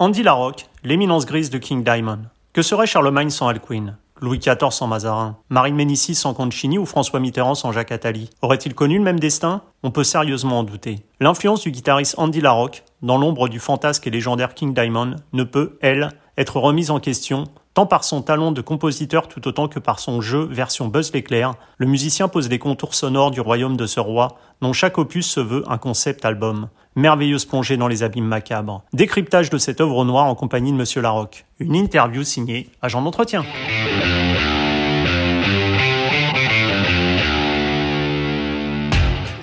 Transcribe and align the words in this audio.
Andy 0.00 0.24
Larocque, 0.24 0.66
l'éminence 0.82 1.24
grise 1.24 1.50
de 1.50 1.58
King 1.58 1.84
Diamond. 1.84 2.18
Que 2.52 2.62
serait 2.62 2.84
Charlemagne 2.84 3.30
sans 3.30 3.46
Alcuin? 3.46 3.96
Louis 4.20 4.40
XIV 4.40 4.72
sans 4.72 4.88
Mazarin, 4.88 5.36
Marie 5.50 5.72
Ménicis 5.72 6.16
sans 6.16 6.34
Concini 6.34 6.78
ou 6.78 6.84
François 6.84 7.20
Mitterrand 7.20 7.54
sans 7.54 7.70
Jacques 7.70 7.92
Attali? 7.92 8.28
Aurait-il 8.42 8.74
connu 8.74 8.98
le 8.98 9.04
même 9.04 9.20
destin? 9.20 9.62
On 9.84 9.92
peut 9.92 10.02
sérieusement 10.02 10.58
en 10.58 10.62
douter. 10.64 10.98
L'influence 11.20 11.60
du 11.60 11.70
guitariste 11.70 12.16
Andy 12.18 12.40
Larocque, 12.40 12.82
dans 13.02 13.18
l'ombre 13.18 13.48
du 13.48 13.60
fantasque 13.60 14.04
et 14.08 14.10
légendaire 14.10 14.54
King 14.54 14.74
Diamond, 14.74 15.14
ne 15.32 15.44
peut, 15.44 15.78
elle, 15.80 16.08
être 16.36 16.56
remise 16.56 16.90
en 16.90 16.98
question 16.98 17.44
tant 17.74 17.86
par 17.86 18.04
son 18.04 18.22
talent 18.22 18.52
de 18.52 18.60
compositeur 18.60 19.26
tout 19.28 19.46
autant 19.48 19.66
que 19.68 19.80
par 19.80 19.98
son 19.98 20.20
jeu 20.20 20.44
version 20.44 20.86
Buzz 20.86 21.12
l'éclair, 21.12 21.54
le 21.76 21.86
musicien 21.86 22.28
pose 22.28 22.48
les 22.48 22.60
contours 22.60 22.94
sonores 22.94 23.32
du 23.32 23.40
royaume 23.40 23.76
de 23.76 23.86
ce 23.86 23.98
roi, 23.98 24.38
dont 24.62 24.72
chaque 24.72 24.96
opus 24.96 25.26
se 25.26 25.40
veut 25.40 25.64
un 25.66 25.76
concept 25.76 26.24
album. 26.24 26.68
Merveilleuse 26.96 27.44
plongée 27.44 27.76
dans 27.76 27.88
les 27.88 28.04
abîmes 28.04 28.24
macabres. 28.26 28.82
Décryptage 28.92 29.50
de 29.50 29.58
cette 29.58 29.80
œuvre 29.80 30.04
noire 30.04 30.26
en 30.26 30.36
compagnie 30.36 30.70
de 30.70 30.76
Monsieur 30.76 31.00
Larocque. 31.00 31.44
Une 31.58 31.74
interview 31.74 32.22
signée 32.22 32.68
Agent 32.82 33.02
d'entretien. 33.02 33.44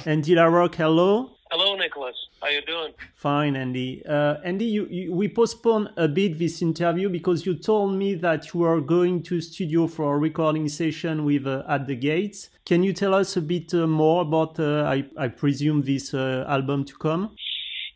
Andy 0.08 0.34
Larocque, 0.34 0.80
hello. 0.80 1.30
Hello, 1.52 1.78
Nicholas. 1.78 2.12
How 2.42 2.50
you 2.50 2.62
doing? 2.62 2.94
Fine, 3.14 3.56
Andy. 3.56 4.04
Uh, 4.04 4.38
Andy, 4.44 4.66
you, 4.66 4.88
you, 4.90 5.14
we 5.14 5.28
postponed 5.28 5.90
a 5.96 6.08
bit 6.08 6.40
this 6.40 6.64
interview 6.64 7.08
because 7.08 7.46
you 7.46 7.54
told 7.54 7.94
me 7.94 8.16
that 8.16 8.52
you 8.52 8.64
are 8.64 8.82
going 8.82 9.22
to 9.24 9.40
studio 9.42 9.86
for 9.86 10.16
a 10.16 10.18
recording 10.18 10.68
session 10.68 11.24
with 11.24 11.46
uh, 11.46 11.62
At 11.70 11.86
the 11.86 11.96
Gates. 11.96 12.50
Can 12.66 12.82
you 12.82 12.94
tell 12.94 13.14
us 13.14 13.38
a 13.38 13.42
bit 13.42 13.72
uh, 13.76 13.86
more 13.86 14.24
about, 14.24 14.60
uh, 14.60 14.86
I, 14.86 15.06
I, 15.20 15.28
presume, 15.28 15.84
this 15.84 16.16
uh, 16.16 16.46
album 16.48 16.84
to 16.86 16.96
come? 16.98 17.36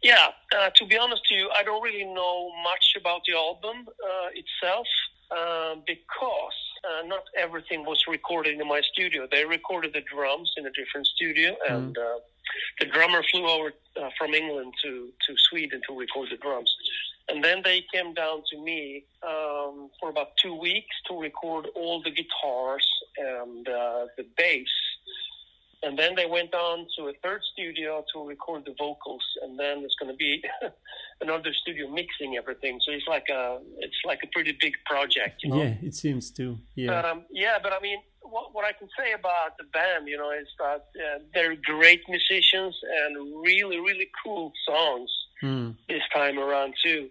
Yeah, 0.04 0.28
uh, 0.56 0.70
to 0.76 0.86
be 0.86 0.96
honest 0.96 1.26
to 1.26 1.34
you, 1.34 1.50
I 1.58 1.64
don't 1.64 1.82
really 1.82 2.06
know 2.06 2.52
much 2.64 2.94
about 3.00 3.22
the 3.26 3.34
album 3.34 3.88
itself 4.36 4.86
because 5.88 6.54
uh, 6.86 7.08
not 7.08 7.24
everything 7.38 7.84
was 7.84 8.04
recorded 8.08 8.60
in 8.60 8.68
my 8.68 8.82
studio. 8.82 9.28
They 9.32 9.44
recorded 9.46 9.94
the 9.94 10.02
drums 10.02 10.54
in 10.58 10.68
a 10.68 10.72
different 10.72 11.08
studio, 11.08 11.56
mm. 11.68 11.76
and 11.76 11.98
uh, 11.98 12.20
the 12.80 12.86
drummer 12.86 13.22
flew 13.32 13.46
over 13.48 13.74
uh, 14.02 14.10
from 14.18 14.34
England 14.34 14.74
to 14.84 15.10
to 15.28 15.36
Sweden 15.50 15.82
to 15.88 15.98
record 15.98 16.30
the 16.32 16.38
drums. 16.38 16.74
And 17.28 17.44
then 17.44 17.62
they 17.64 17.84
came 17.92 18.14
down 18.14 18.44
to 18.52 18.64
me 18.64 19.06
um, 19.24 19.90
for 20.00 20.10
about 20.10 20.38
two 20.42 20.54
weeks 20.54 20.96
to 21.08 21.20
record 21.20 21.68
all 21.76 22.04
the 22.04 22.12
guitars 22.12 22.88
and 23.18 23.68
uh, 23.68 24.06
the 24.16 24.26
bass 24.38 24.70
and 25.86 25.98
then 25.98 26.16
they 26.16 26.26
went 26.26 26.54
on 26.54 26.88
to 26.98 27.10
a 27.10 27.14
third 27.24 27.42
studio 27.54 28.04
to 28.14 28.28
record 28.28 28.66
the 28.66 28.74
vocals, 28.78 29.24
and 29.44 29.58
then 29.60 29.82
there's 29.82 29.96
going 30.00 30.12
to 30.12 30.18
be 30.18 30.44
another 31.22 31.54
studio 31.54 31.88
mixing 31.90 32.38
everything. 32.38 32.80
So 32.84 32.92
it's 32.92 33.08
like 33.08 33.28
a 33.32 33.60
it's 33.78 34.02
like 34.04 34.20
a 34.24 34.28
pretty 34.34 34.58
big 34.60 34.74
project. 34.86 35.44
You 35.44 35.50
know? 35.52 35.62
Yeah, 35.62 35.74
it 35.84 35.94
seems 35.94 36.32
to. 36.32 36.58
Yeah. 36.74 36.88
But, 36.88 37.06
um, 37.06 37.24
yeah, 37.30 37.58
but 37.62 37.72
I 37.72 37.80
mean, 37.80 38.00
what, 38.36 38.54
what 38.54 38.66
I 38.66 38.74
can 38.74 38.90
say 39.00 39.14
about 39.14 39.58
the 39.58 39.64
band, 39.78 40.08
you 40.08 40.18
know, 40.18 40.32
is 40.32 40.48
that 40.60 40.84
uh, 41.06 41.20
they're 41.34 41.56
great 41.56 42.02
musicians 42.10 42.76
and 43.00 43.12
really 43.42 43.80
really 43.80 44.10
cool 44.22 44.52
songs 44.68 45.10
mm. 45.42 45.76
this 45.88 46.04
time 46.14 46.38
around 46.38 46.74
too. 46.84 47.10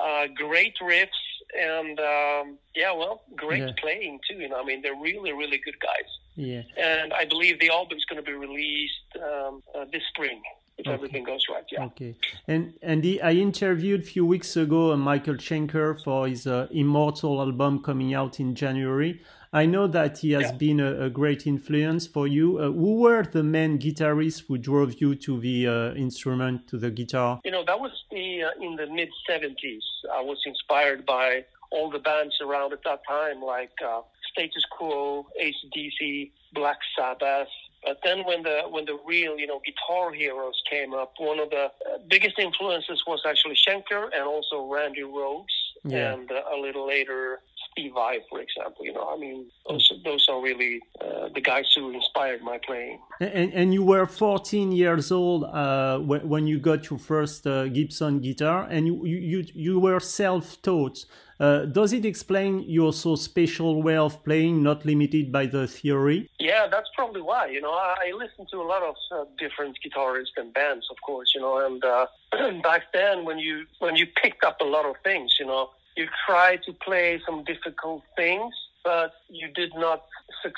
Uh, 0.00 0.26
great 0.34 0.74
riffs 0.82 1.24
and 1.56 2.00
um, 2.00 2.58
yeah, 2.74 2.92
well, 2.92 3.22
great 3.36 3.62
yeah. 3.62 3.80
playing 3.80 4.18
too. 4.28 4.38
You 4.42 4.48
know, 4.48 4.60
I 4.60 4.64
mean, 4.64 4.82
they're 4.82 5.00
really, 5.10 5.32
really 5.32 5.60
good 5.66 5.78
guys. 5.80 6.10
Yeah. 6.34 6.62
And 6.76 7.12
I 7.12 7.24
believe 7.24 7.60
the 7.60 7.70
album's 7.70 8.04
going 8.06 8.20
to 8.22 8.28
be 8.32 8.36
released 8.48 9.10
um, 9.22 9.62
uh, 9.74 9.84
this 9.92 10.02
spring 10.12 10.42
if 10.78 10.86
okay. 10.86 10.94
everything 10.94 11.24
goes 11.24 11.44
right. 11.48 11.64
Yeah. 11.70 11.84
Okay. 11.84 12.16
And 12.48 12.74
Andy, 12.82 13.22
I 13.22 13.32
interviewed 13.32 14.00
a 14.00 14.04
few 14.04 14.26
weeks 14.26 14.56
ago 14.56 14.92
uh, 14.92 14.96
Michael 14.96 15.34
Schenker 15.34 16.02
for 16.02 16.26
his 16.26 16.46
uh, 16.46 16.66
Immortal 16.72 17.40
album 17.40 17.82
coming 17.82 18.14
out 18.14 18.40
in 18.40 18.54
January. 18.54 19.20
I 19.54 19.66
know 19.66 19.86
that 19.86 20.18
he 20.18 20.32
has 20.32 20.50
yeah. 20.50 20.52
been 20.52 20.80
a, 20.80 21.04
a, 21.04 21.10
great 21.10 21.46
influence 21.46 22.08
for 22.08 22.26
you. 22.26 22.58
Uh, 22.58 22.72
who 22.72 22.96
were 22.96 23.22
the 23.22 23.44
main 23.44 23.78
guitarists 23.78 24.42
who 24.48 24.58
drove 24.58 25.00
you 25.00 25.14
to 25.14 25.38
the 25.38 25.68
uh, 25.68 25.94
instrument, 25.94 26.66
to 26.70 26.76
the 26.76 26.90
guitar? 26.90 27.40
You 27.44 27.52
know, 27.52 27.64
that 27.64 27.78
was 27.78 27.92
the 28.10 28.42
uh, 28.42 28.50
in 28.60 28.74
the 28.74 28.88
mid 28.88 29.10
'70s. 29.30 29.86
I 30.12 30.20
was 30.20 30.42
inspired 30.44 31.06
by 31.06 31.44
all 31.70 31.88
the 31.88 32.00
bands 32.00 32.34
around 32.40 32.72
at 32.72 32.82
that 32.82 33.02
time, 33.08 33.40
like 33.40 33.70
uh, 33.80 34.00
Status 34.32 34.64
Quo, 34.76 35.24
ACDC, 35.40 36.32
Black 36.52 36.78
Sabbath. 36.98 37.48
But 37.84 38.00
then 38.02 38.24
when 38.24 38.42
the 38.42 38.62
when 38.68 38.86
the 38.86 38.98
real 39.06 39.38
you 39.38 39.46
know 39.46 39.60
guitar 39.64 40.12
heroes 40.12 40.60
came 40.68 40.94
up, 40.94 41.12
one 41.18 41.38
of 41.38 41.50
the 41.50 41.66
uh, 41.66 41.98
biggest 42.08 42.40
influences 42.40 43.04
was 43.06 43.22
actually 43.24 43.54
Schenker 43.54 44.06
and 44.12 44.24
also 44.24 44.66
Randy 44.66 45.02
Rhoads, 45.02 45.44
yeah. 45.84 46.14
and 46.14 46.28
uh, 46.32 46.42
a 46.52 46.58
little 46.58 46.88
later 46.88 47.38
Steve 47.74 47.92
Vai, 47.92 48.20
for 48.30 48.40
example. 48.40 48.84
You 48.84 48.92
know, 48.92 49.12
I 49.14 49.18
mean, 49.18 49.46
those 49.68 49.92
those 50.04 50.26
are 50.28 50.40
really 50.40 50.80
uh, 51.00 51.28
the 51.34 51.40
guys 51.40 51.66
who 51.74 51.90
inspired 51.90 52.40
my 52.42 52.58
playing. 52.64 53.00
And, 53.20 53.52
and 53.52 53.74
you 53.74 53.82
were 53.82 54.06
14 54.06 54.70
years 54.72 55.10
old 55.10 55.44
uh, 55.44 55.98
when 55.98 56.46
you 56.46 56.58
got 56.60 56.88
your 56.88 56.98
first 56.98 57.46
uh, 57.46 57.66
Gibson 57.66 58.20
guitar, 58.20 58.66
and 58.70 58.86
you 58.86 59.04
you 59.04 59.44
you 59.54 59.80
were 59.80 60.00
self-taught. 60.00 61.04
Uh, 61.40 61.64
does 61.64 61.92
it 61.92 62.04
explain 62.04 62.62
your 62.68 62.92
so 62.92 63.16
special 63.16 63.82
way 63.82 63.96
of 63.96 64.22
playing, 64.22 64.62
not 64.62 64.86
limited 64.86 65.32
by 65.32 65.46
the 65.46 65.66
theory? 65.66 66.30
Yeah, 66.38 66.68
that's 66.70 66.88
probably 66.94 67.22
why. 67.22 67.46
You 67.48 67.60
know, 67.60 67.72
I, 67.72 67.96
I 68.06 68.12
listen 68.16 68.46
to 68.52 68.58
a 68.58 68.68
lot 68.72 68.84
of 68.84 68.94
uh, 69.10 69.24
different 69.36 69.76
guitarists 69.84 70.36
and 70.36 70.54
bands, 70.54 70.86
of 70.92 70.96
course. 71.04 71.32
You 71.34 71.40
know, 71.40 71.66
and 71.66 71.84
uh, 71.84 72.06
back 72.62 72.92
then 72.92 73.24
when 73.24 73.40
you 73.40 73.66
when 73.80 73.96
you 73.96 74.06
picked 74.22 74.44
up 74.44 74.60
a 74.60 74.64
lot 74.64 74.86
of 74.86 74.94
things, 75.02 75.34
you 75.40 75.46
know 75.46 75.70
you 75.96 76.06
tried 76.26 76.62
to 76.64 76.72
play 76.72 77.20
some 77.26 77.44
difficult 77.44 78.02
things, 78.16 78.54
but 78.82 79.14
you 79.28 79.48
did 79.48 79.72
not 79.74 80.04
su- 80.42 80.50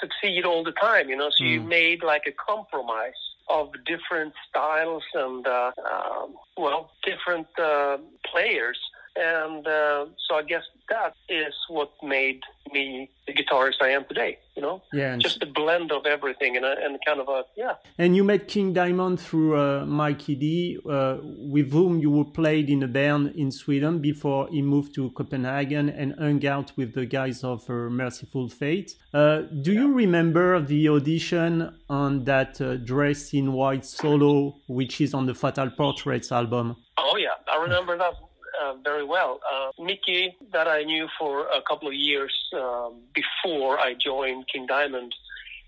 succeed 0.00 0.44
all 0.44 0.62
the 0.62 0.72
time, 0.72 1.08
you 1.08 1.16
know, 1.16 1.30
so 1.30 1.44
mm. 1.44 1.50
you 1.52 1.60
hmm. 1.60 1.68
made 1.68 2.02
like 2.02 2.22
a 2.26 2.32
compromise 2.32 3.12
of 3.48 3.72
different 3.84 4.32
styles 4.48 5.02
and, 5.14 5.46
uh, 5.46 5.70
um, 5.92 6.34
well, 6.56 6.90
different 7.04 7.46
uh, 7.58 7.98
players. 8.30 8.78
And 9.16 9.66
uh, 9.66 10.06
so 10.28 10.36
I 10.36 10.42
guess 10.42 10.64
that 10.88 11.14
is 11.28 11.54
what 11.68 11.92
made 12.02 12.40
me 12.72 13.10
the 13.26 13.32
guitarist 13.32 13.80
I 13.80 13.90
am 13.90 14.04
today. 14.06 14.38
Know, 14.64 14.82
yeah, 14.92 15.16
just 15.18 15.42
a 15.42 15.46
blend 15.46 15.92
of 15.92 16.06
everything 16.06 16.56
and 16.56 16.64
a, 16.64 16.74
and 16.84 16.98
kind 17.06 17.20
of 17.20 17.28
a 17.28 17.44
yeah. 17.56 17.74
And 17.98 18.16
you 18.16 18.24
met 18.24 18.48
King 18.48 18.72
Diamond 18.72 19.20
through 19.20 19.52
uh, 19.56 19.84
Mikkey 19.84 20.36
Dee, 20.36 20.78
uh, 20.88 21.18
with 21.54 21.72
whom 21.72 21.98
you 21.98 22.10
were 22.10 22.30
played 22.40 22.70
in 22.70 22.82
a 22.82 22.88
band 22.88 23.34
in 23.36 23.50
Sweden 23.50 24.00
before 24.00 24.48
he 24.48 24.62
moved 24.62 24.94
to 24.94 25.10
Copenhagen 25.10 25.88
and 25.90 26.14
hung 26.18 26.44
out 26.46 26.72
with 26.78 26.94
the 26.94 27.04
guys 27.04 27.44
of 27.44 27.68
uh, 27.68 27.74
Mercyful 28.00 28.48
Fate. 28.48 28.90
Uh, 29.12 29.42
do 29.66 29.72
yeah. 29.72 29.80
you 29.80 29.92
remember 29.92 30.60
the 30.60 30.88
audition 30.88 31.52
on 31.88 32.24
that 32.24 32.60
uh, 32.60 32.76
Dressed 32.76 33.34
in 33.34 33.52
White 33.52 33.84
solo, 33.84 34.56
which 34.66 35.00
is 35.00 35.12
on 35.14 35.26
the 35.26 35.34
Fatal 35.34 35.70
Portraits 35.70 36.32
album? 36.32 36.76
Oh 36.96 37.16
yeah, 37.16 37.36
I 37.52 37.62
remember 37.62 37.98
that 37.98 38.14
uh, 38.62 38.74
very 38.82 39.04
well. 39.04 39.40
Uh, 39.50 39.70
Mikkey, 39.82 40.36
that 40.52 40.68
I 40.68 40.82
knew 40.82 41.08
for 41.18 41.46
a 41.46 41.62
couple 41.68 41.88
of 41.88 41.94
years 41.94 42.34
um, 42.54 43.00
before 43.14 43.78
I 43.78 43.94
joined 43.94 44.46
King 44.52 44.66
Diamond, 44.66 45.14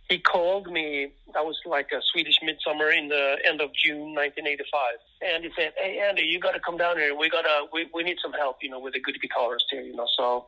he 0.09 0.19
called 0.19 0.71
me. 0.71 1.13
I 1.35 1.41
was 1.43 1.59
like 1.67 1.89
a 1.93 2.01
Swedish 2.13 2.39
midsummer 2.43 2.91
in 2.91 3.09
the 3.09 3.37
end 3.45 3.61
of 3.61 3.71
June 3.75 4.15
1985, 4.15 4.83
and 5.23 5.45
he 5.45 5.51
said, 5.57 5.73
"Hey 5.77 5.99
Andy, 5.99 6.23
you 6.23 6.39
got 6.39 6.53
to 6.53 6.61
come 6.61 6.77
down 6.77 6.97
here. 6.97 7.15
We 7.17 7.29
gotta, 7.29 7.67
we, 7.73 7.89
we 7.93 8.05
need 8.05 8.19
some 8.23 8.33
help, 8.33 8.59
you 8.63 8.71
know, 8.71 8.79
with 8.79 8.95
a 8.95 9.01
good 9.01 9.17
guitarist 9.17 9.67
here, 9.71 9.83
you 9.83 9.97
know." 9.97 10.07
So 10.17 10.47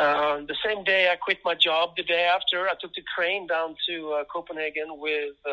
uh, 0.00 0.40
the 0.46 0.56
same 0.64 0.82
day 0.84 1.10
I 1.12 1.16
quit 1.16 1.38
my 1.44 1.54
job, 1.54 1.90
the 1.96 2.02
day 2.02 2.24
after, 2.24 2.68
I 2.68 2.74
took 2.80 2.94
the 2.94 3.02
train 3.16 3.46
down 3.46 3.76
to 3.88 4.12
uh, 4.12 4.24
Copenhagen 4.32 4.98
with 4.98 5.34
uh, 5.46 5.50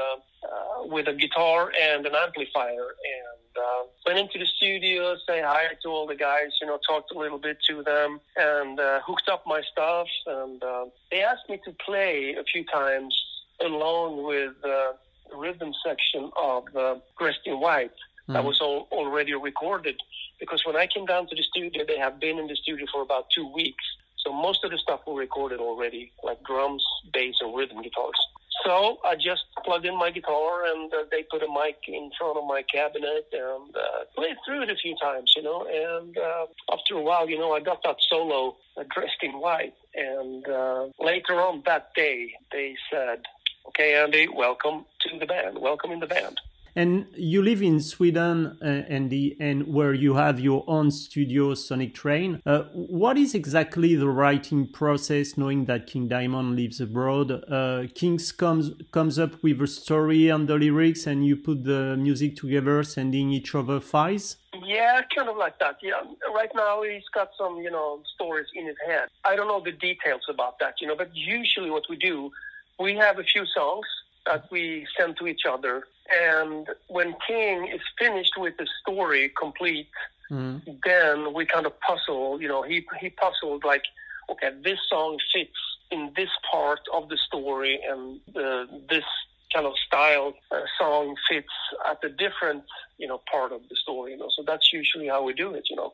uh, 0.48 0.86
with 0.86 1.08
a 1.08 1.14
guitar 1.14 1.72
and 1.82 2.06
an 2.06 2.16
amplifier, 2.16 2.88
and 3.18 3.52
uh, 3.58 3.84
went 4.08 4.20
into 4.20 4.40
the 4.40 4.46
studio, 4.46 5.16
say 5.28 5.42
hi 5.42 5.66
to 5.84 5.90
all 5.90 6.08
the 6.08 6.16
guys, 6.16 6.52
you 6.62 6.68
know, 6.68 6.80
talked 6.88 7.12
a 7.12 7.18
little 7.18 7.38
bit 7.38 7.58
to 7.70 7.84
them, 7.84 8.20
and 8.36 8.80
uh, 8.80 9.02
hooked 9.06 9.30
up 9.30 9.44
my 9.46 9.62
stuff. 9.72 10.08
And 10.26 10.64
uh, 10.64 10.86
they 11.12 11.24
asked 11.24 11.50
me 11.50 11.60
to 11.66 11.72
play 11.86 12.36
a 12.40 12.44
few 12.44 12.64
times 12.66 13.14
along 13.62 14.24
with 14.26 14.54
uh, 14.64 14.94
the 15.30 15.36
rhythm 15.36 15.74
section 15.86 16.32
of 16.42 16.64
uh, 16.76 16.96
Dressed 17.20 17.46
in 17.46 17.60
White. 17.60 17.92
Mm. 18.30 18.34
That 18.34 18.46
was 18.46 18.62
all 18.62 18.88
already 18.92 19.34
recorded 19.34 20.00
because 20.40 20.64
when 20.66 20.76
I 20.76 20.88
came 20.88 21.06
down 21.06 21.28
to 21.28 21.36
the 21.36 21.44
studio, 21.44 21.84
they 21.88 21.98
have 21.98 22.20
been 22.20 22.40
in 22.40 22.48
the 22.48 22.56
studio 22.56 22.86
for 22.92 23.02
about 23.02 23.26
two 23.36 23.52
weeks 23.54 23.84
so 24.28 24.34
most 24.34 24.66
of 24.66 24.72
the 24.72 24.78
stuff 24.78 25.00
we 25.08 25.14
recorded 25.14 25.60
already, 25.62 26.12
like 26.22 26.44
drums, 26.44 26.86
bass, 27.14 27.36
and 27.40 27.56
rhythm 27.56 27.82
guitars. 27.82 28.20
So 28.68 28.98
I 29.06 29.16
just 29.16 29.46
plugged 29.64 29.86
in 29.86 29.98
my 29.98 30.12
guitar 30.12 30.66
and 30.66 30.94
uh, 30.94 31.04
they 31.10 31.24
put 31.32 31.42
a 31.42 31.48
mic 31.48 31.78
in 31.88 32.12
front 32.20 32.38
of 32.38 32.44
my 32.44 32.64
cabinet 32.64 33.26
and 33.32 33.74
uh, 33.74 34.04
played 34.14 34.36
through 34.46 34.64
it 34.64 34.70
a 34.70 34.76
few 34.76 34.94
times, 35.02 35.32
you 35.38 35.42
know. 35.42 35.66
And 35.66 36.18
uh, 36.18 36.48
after 36.74 36.96
a 36.96 37.02
while, 37.02 37.30
you 37.30 37.40
know, 37.40 37.54
I 37.54 37.62
got 37.62 37.82
that 37.86 37.96
solo 38.10 38.58
uh, 38.76 38.84
dressed 38.94 39.24
in 39.24 39.40
white. 39.40 39.74
And 39.96 40.46
uh, 40.50 40.88
later 41.00 41.40
on 41.40 41.64
that 41.66 41.94
day, 41.96 42.34
they 42.52 42.76
said, 42.92 43.22
"Okay, 43.70 43.96
Andy, 43.96 44.28
welcome 44.28 44.84
to 45.04 45.18
the 45.18 45.26
band. 45.26 45.60
Welcome 45.60 45.92
in 45.92 46.02
the 46.02 46.08
band." 46.08 46.38
And 46.78 47.08
you 47.16 47.42
live 47.42 47.64
in 47.64 47.80
Sweden, 47.80 48.56
uh, 48.62 48.66
and 48.88 49.10
the 49.10 49.36
and 49.40 49.66
where 49.74 49.96
you 49.96 50.14
have 50.14 50.40
your 50.40 50.64
own 50.68 50.92
studio, 50.92 51.56
Sonic 51.56 51.96
Train. 51.96 52.40
Uh, 52.46 52.66
what 52.72 53.18
is 53.18 53.34
exactly 53.34 53.96
the 53.96 54.08
writing 54.08 54.72
process, 54.72 55.38
knowing 55.38 55.66
that 55.66 55.88
King 55.88 56.08
Diamond 56.08 56.56
lives 56.56 56.80
abroad? 56.80 57.32
Uh, 57.32 57.88
Kings 57.96 58.32
comes 58.32 58.74
comes 58.92 59.18
up 59.18 59.42
with 59.42 59.60
a 59.60 59.66
story 59.66 60.30
and 60.30 60.48
the 60.48 60.54
lyrics, 60.54 61.08
and 61.08 61.26
you 61.26 61.36
put 61.36 61.64
the 61.64 61.98
music 61.98 62.36
together, 62.36 62.84
sending 62.84 63.32
each 63.32 63.56
other 63.56 63.80
files. 63.80 64.38
Yeah, 64.64 65.02
kind 65.16 65.30
of 65.30 65.36
like 65.36 65.58
that. 65.58 65.78
Yeah, 65.82 66.02
right 66.32 66.52
now 66.54 66.84
he's 66.84 67.10
got 67.12 67.32
some, 67.40 67.58
you 67.58 67.72
know, 67.72 68.04
stories 68.14 68.50
in 68.54 68.68
his 68.68 68.78
head. 68.86 69.10
I 69.26 69.36
don't 69.36 69.48
know 69.48 69.64
the 69.64 69.72
details 69.72 70.26
about 70.30 70.60
that, 70.60 70.76
you 70.80 70.88
know, 70.88 70.96
but 70.96 71.10
usually 71.16 71.72
what 71.72 71.86
we 71.90 71.96
do, 71.96 72.32
we 72.80 72.94
have 72.98 73.18
a 73.18 73.24
few 73.24 73.48
songs 73.48 73.88
that 74.28 74.44
we 74.52 74.86
send 74.98 75.18
to 75.18 75.26
each 75.26 75.46
other, 75.50 75.88
and 76.14 76.68
when 76.88 77.16
King 77.28 77.68
is 77.68 77.82
finished 77.98 78.34
with 78.38 78.58
the 78.58 78.68
story 78.82 79.32
complete, 79.40 79.90
mm. 80.32 80.62
then 80.86 81.34
we 81.34 81.46
kind 81.46 81.66
of 81.66 81.80
puzzle. 81.82 82.42
You 82.42 82.48
know, 82.48 82.62
he 82.64 82.86
he 83.00 83.10
puzzled 83.10 83.64
like, 83.64 83.84
okay, 84.30 84.52
this 84.64 84.80
song 84.90 85.18
fits 85.34 85.52
in 85.92 86.12
this 86.16 86.30
part 86.50 86.82
of 86.94 87.10
the 87.10 87.18
story, 87.18 87.80
and 87.90 88.20
uh, 88.36 88.66
this 88.90 89.06
kind 89.54 89.66
of 89.66 89.74
style 89.86 90.34
uh, 90.52 90.62
song 90.78 91.16
fits 91.30 91.48
at 91.90 92.04
a 92.04 92.10
different 92.10 92.64
you 92.98 93.08
know 93.08 93.22
part 93.32 93.52
of 93.52 93.62
the 93.70 93.76
story 93.76 94.12
you 94.12 94.18
know 94.18 94.30
so 94.36 94.44
that's 94.46 94.74
usually 94.74 95.08
how 95.08 95.24
we 95.24 95.34
do 95.34 95.54
it 95.54 95.64
you 95.70 95.76
know 95.76 95.94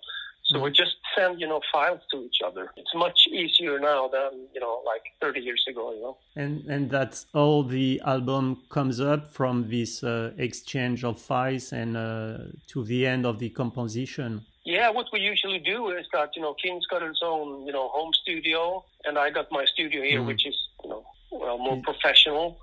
so 0.53 0.59
we 0.59 0.69
mm-hmm. 0.69 0.75
just 0.75 0.95
send 1.17 1.39
you 1.41 1.47
know 1.47 1.61
files 1.71 2.01
to 2.11 2.17
each 2.23 2.39
other 2.45 2.71
it's 2.77 2.93
much 2.95 3.27
easier 3.31 3.79
now 3.79 4.07
than 4.07 4.31
you 4.53 4.61
know 4.61 4.81
like 4.85 5.03
30 5.21 5.39
years 5.41 5.63
ago 5.69 5.93
you 5.93 6.01
know 6.01 6.17
and 6.35 6.65
and 6.65 6.89
that's 6.89 7.25
all 7.33 7.63
the 7.63 8.01
album 8.05 8.61
comes 8.69 8.99
up 8.99 9.31
from 9.31 9.69
this 9.69 10.03
uh, 10.03 10.31
exchange 10.37 11.03
of 11.03 11.19
files 11.19 11.73
and 11.73 11.97
uh, 11.97 12.37
to 12.67 12.83
the 12.85 13.05
end 13.05 13.25
of 13.25 13.39
the 13.39 13.49
composition 13.49 14.45
yeah, 14.65 14.89
what 14.89 15.07
we 15.11 15.19
usually 15.19 15.59
do 15.59 15.89
is 15.89 16.05
that 16.13 16.29
you 16.37 16.41
know 16.41 16.53
King's 16.53 16.85
got 16.85 17.01
his 17.01 17.19
own 17.21 17.65
you 17.65 17.73
know 17.73 17.89
home 17.89 18.13
studio, 18.13 18.85
and 19.03 19.17
I 19.17 19.29
got 19.29 19.51
my 19.51 19.65
studio 19.65 20.01
here, 20.03 20.21
mm. 20.21 20.27
which 20.27 20.47
is 20.47 20.55
you 20.83 20.89
know 20.89 21.03
well 21.31 21.57
more 21.57 21.75
mm. 21.75 21.83
professional 21.83 22.57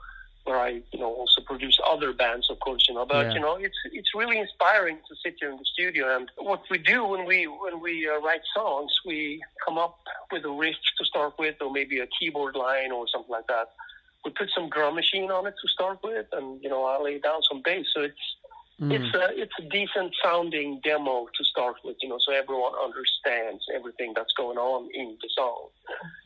where 0.50 0.58
I, 0.58 0.82
you 0.93 0.99
know, 0.99 1.12
also 1.14 1.41
produce 1.43 1.79
other 1.87 2.12
bands, 2.12 2.50
of 2.50 2.58
course, 2.58 2.87
you 2.88 2.94
know. 2.94 3.06
But 3.06 3.26
yeah. 3.26 3.35
you 3.35 3.41
know, 3.41 3.55
it's 3.56 3.76
it's 3.93 4.12
really 4.14 4.38
inspiring 4.38 4.97
to 5.08 5.14
sit 5.23 5.37
here 5.38 5.50
in 5.50 5.58
the 5.58 5.64
studio. 5.64 6.17
And 6.17 6.29
what 6.38 6.62
we 6.70 6.79
do 6.79 7.05
when 7.05 7.25
we 7.25 7.47
when 7.47 7.81
we 7.81 8.08
uh, 8.08 8.19
write 8.20 8.43
songs, 8.55 8.93
we 9.06 9.41
come 9.64 9.79
up 9.79 10.00
with 10.32 10.44
a 10.44 10.50
riff 10.50 10.75
to 10.99 11.05
start 11.05 11.35
with, 11.38 11.56
or 11.61 11.70
maybe 11.70 12.00
a 12.00 12.08
keyboard 12.19 12.56
line 12.56 12.91
or 12.91 13.06
something 13.12 13.31
like 13.31 13.47
that. 13.47 13.69
We 14.25 14.32
put 14.32 14.50
some 14.55 14.69
drum 14.69 14.97
machine 14.97 15.31
on 15.31 15.47
it 15.47 15.55
to 15.62 15.69
start 15.69 15.99
with, 16.02 16.26
and 16.32 16.62
you 16.62 16.69
know, 16.69 16.85
I 16.85 17.00
lay 17.00 17.19
down 17.20 17.41
some 17.49 17.62
bass. 17.64 17.87
So 17.94 18.02
it's 18.02 18.26
Mm. 18.80 18.92
It's 18.92 19.14
a 19.14 19.42
it's 19.42 19.52
a 19.58 19.62
decent 19.68 20.14
sounding 20.24 20.80
demo 20.82 21.26
to 21.36 21.44
start 21.44 21.76
with, 21.84 21.96
you 22.00 22.08
know, 22.08 22.18
so 22.18 22.32
everyone 22.32 22.72
understands 22.82 23.62
everything 23.74 24.14
that's 24.16 24.32
going 24.32 24.56
on 24.56 24.88
in 24.94 25.18
the 25.20 25.28
song. 25.36 25.68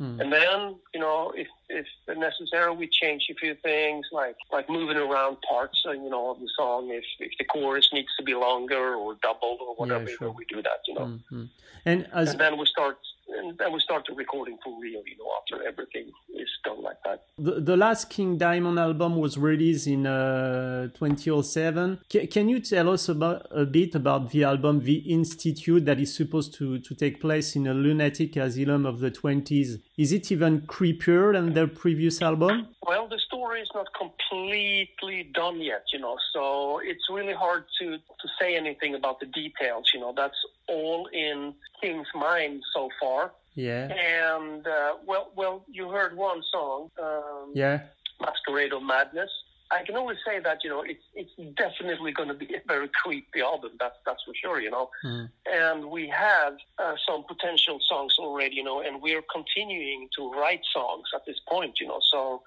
Mm. 0.01 0.21
And 0.21 0.33
then, 0.33 0.77
you 0.95 1.01
know, 1.01 1.33
if 1.35 1.49
if 1.69 1.87
necessary, 2.17 2.73
we 2.73 2.87
change 2.87 3.27
a 3.29 3.35
few 3.35 3.57
things 3.57 4.07
like 4.13 4.37
like 4.53 4.69
moving 4.71 4.97
around 4.97 5.39
parts, 5.49 5.83
uh, 5.85 5.91
you 5.91 6.09
know, 6.09 6.31
of 6.31 6.39
the 6.39 6.49
song. 6.57 6.91
If 6.93 7.05
if 7.19 7.33
the 7.39 7.45
chorus 7.45 7.89
needs 7.93 8.15
to 8.19 8.23
be 8.23 8.35
longer 8.35 8.95
or 8.95 9.17
doubled 9.21 9.59
or 9.61 9.75
whatever, 9.75 10.09
yeah, 10.09 10.17
sure. 10.17 10.31
we 10.31 10.45
do 10.45 10.63
that, 10.63 10.81
you 10.87 10.95
know. 10.95 11.07
Mm-hmm. 11.07 11.45
And, 11.87 12.09
as... 12.13 12.31
and 12.31 12.41
then 12.41 12.57
we 12.57 12.67
start 12.67 12.99
and 13.39 13.59
then 13.59 13.73
we 13.73 13.81
start 13.81 14.05
the 14.09 14.15
recording 14.15 14.59
for 14.63 14.73
real, 14.81 15.03
you 15.07 15.17
know, 15.19 15.31
after 15.41 15.67
everything 15.67 16.11
is 16.35 16.49
done 16.65 16.83
like 16.83 16.97
that. 17.05 17.25
The, 17.39 17.61
the 17.61 17.77
last 17.77 18.11
King 18.11 18.39
Diamond 18.39 18.79
album 18.79 19.17
was 19.17 19.37
released 19.37 19.87
in 19.87 20.07
uh, 20.07 20.89
2007. 20.95 22.01
C- 22.11 22.27
can 22.27 22.49
you 22.49 22.61
tell 22.61 22.91
us 22.91 23.09
about 23.09 23.47
a 23.51 23.65
bit 23.65 23.95
about 23.95 24.31
the 24.31 24.45
album 24.45 24.81
The 24.81 24.99
Institute 25.13 25.85
that 25.87 26.01
is 26.01 26.15
supposed 26.15 26.55
to, 26.55 26.79
to 26.79 26.95
take 26.95 27.21
place 27.21 27.57
in 27.57 27.67
a 27.67 27.75
lunatic 27.75 28.37
asylum 28.37 28.87
of 28.87 29.01
the 29.01 29.11
20s? 29.11 29.81
Is 29.97 30.13
it 30.13 30.33
even 30.33 30.63
creepier 30.63 31.33
than 31.33 31.55
their 31.55 31.69
previous 31.69 32.21
album? 32.21 32.69
Well, 32.87 33.07
the 33.09 33.19
story 33.19 33.61
is 33.61 33.69
not 33.75 33.87
completely 33.95 35.31
done 35.33 35.61
yet, 35.61 35.85
you 35.93 36.01
know, 36.01 36.17
so 36.33 36.81
it's 36.83 37.05
really 37.09 37.33
hard 37.33 37.65
to, 37.79 37.97
to 37.97 38.29
say 38.41 38.57
anything 38.57 38.95
about 38.97 39.21
the 39.21 39.27
details, 39.27 39.85
you 39.95 40.01
know, 40.01 40.13
that's 40.17 40.37
all 40.69 41.07
in 41.13 41.55
King's 41.81 42.09
mind 42.15 42.63
so 42.75 42.89
far. 43.01 43.33
Yeah. 43.55 43.87
And, 43.87 44.67
uh, 44.67 44.95
well, 45.07 45.31
well, 45.37 45.65
you 45.71 45.89
heard 45.89 46.17
one 46.17 46.43
song. 46.51 46.91
Um, 47.01 47.53
yeah. 47.55 47.83
Masquerade 48.21 48.73
of 48.73 48.83
Madness. 48.83 49.31
I 49.71 49.83
can 49.85 49.97
only 49.97 50.15
say 50.27 50.41
that 50.41 50.59
you 50.63 50.71
know 50.71 50.83
it's 50.83 51.05
it's 51.15 51.33
definitely 51.57 52.13
going 52.13 52.29
to 52.29 52.35
be 52.35 52.47
a 52.55 52.63
very 52.67 52.89
creepy 53.03 53.41
album. 53.41 53.73
That's 53.79 53.97
that's 54.07 54.23
for 54.25 54.35
sure. 54.35 54.61
You 54.61 54.71
know, 54.71 54.91
mm. 55.05 55.29
and 55.47 55.91
we 55.91 56.09
have 56.09 56.55
uh, 56.79 56.95
some 57.09 57.25
potential 57.25 57.79
songs 57.89 58.15
already. 58.19 58.57
You 58.57 58.65
know, 58.65 58.81
and 58.81 59.01
we 59.01 59.15
are 59.15 59.25
continuing 59.33 60.09
to 60.17 60.31
write 60.33 60.63
songs 60.73 61.09
at 61.15 61.23
this 61.27 61.41
point. 61.49 61.75
You 61.81 61.89
know, 61.89 62.01
so 62.13 62.43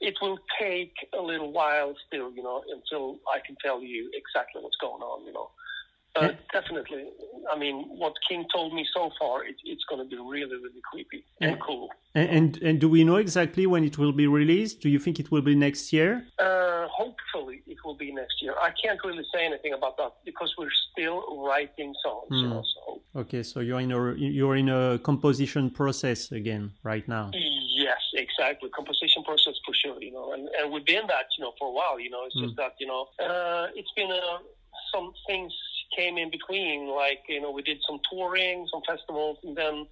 it 0.00 0.14
will 0.20 0.38
take 0.60 0.94
a 1.16 1.22
little 1.22 1.52
while 1.52 1.94
still, 2.06 2.32
you 2.32 2.42
know, 2.42 2.62
until 2.68 3.18
I 3.32 3.38
can 3.46 3.56
tell 3.64 3.82
you 3.82 4.10
exactly 4.12 4.60
what's 4.60 4.76
going 4.80 5.00
on, 5.00 5.24
you 5.24 5.32
know. 5.32 5.50
But 6.14 6.38
definitely, 6.52 7.04
I 7.50 7.58
mean, 7.58 7.86
what 7.96 8.12
King 8.28 8.44
told 8.54 8.74
me 8.74 8.86
so 8.94 9.10
far, 9.18 9.44
it, 9.44 9.56
it's 9.64 9.84
going 9.88 10.02
to 10.02 10.08
be 10.08 10.20
really, 10.22 10.56
really 10.56 10.82
creepy 10.90 11.24
and, 11.40 11.52
and 11.52 11.62
cool. 11.62 11.88
And, 12.14 12.28
and, 12.28 12.62
and 12.62 12.80
do 12.80 12.88
we 12.88 13.02
know 13.02 13.16
exactly 13.16 13.66
when 13.66 13.82
it 13.84 13.96
will 13.96 14.12
be 14.12 14.26
released? 14.26 14.80
Do 14.80 14.90
you 14.90 14.98
think 14.98 15.18
it 15.18 15.30
will 15.30 15.40
be 15.40 15.54
next 15.54 15.92
year? 15.92 16.26
Uh, 16.38 16.86
hopefully, 16.88 17.62
it 17.66 17.78
will 17.84 17.96
be 17.96 18.12
next 18.12 18.42
year. 18.42 18.54
I 18.60 18.70
can't 18.82 19.00
really 19.04 19.24
say 19.34 19.46
anything 19.46 19.72
about 19.72 19.96
that 19.96 20.12
because 20.24 20.52
we're 20.58 20.76
still 20.92 21.44
writing 21.46 21.94
songs. 22.04 22.28
Mm. 22.30 22.42
You 22.42 22.48
hmm. 22.48 22.60
so. 22.74 23.00
Okay, 23.14 23.42
so 23.42 23.60
you're 23.60 23.80
in 23.80 23.92
a 23.92 24.14
you're 24.14 24.56
in 24.56 24.68
a 24.68 24.98
composition 24.98 25.70
process 25.70 26.32
again 26.32 26.72
right 26.82 27.06
now. 27.08 27.30
Yes, 27.32 28.00
exactly. 28.14 28.68
Composition 28.70 29.22
process 29.24 29.54
for 29.64 29.74
sure. 29.74 30.00
You 30.02 30.12
know, 30.12 30.32
and, 30.32 30.48
and 30.58 30.72
we've 30.72 30.84
been 30.84 31.06
that 31.08 31.26
you 31.36 31.44
know 31.44 31.52
for 31.58 31.68
a 31.68 31.72
while. 31.72 31.98
You 31.98 32.10
know, 32.10 32.24
it's 32.26 32.36
mm. 32.36 32.44
just 32.44 32.56
that 32.56 32.74
you 32.80 32.86
know 32.86 33.06
uh, 33.22 33.66
it's 33.74 33.92
been 33.96 34.10
a, 34.10 34.38
some 34.94 35.12
things 35.26 35.52
came 35.96 36.18
in 36.18 36.30
between. 36.30 36.88
Like 36.88 37.24
you 37.28 37.40
know, 37.40 37.50
we 37.50 37.62
did 37.62 37.78
some 37.88 38.00
touring, 38.10 38.66
some 38.70 38.82
festivals, 38.86 39.38
and 39.42 39.56
then 39.56 39.86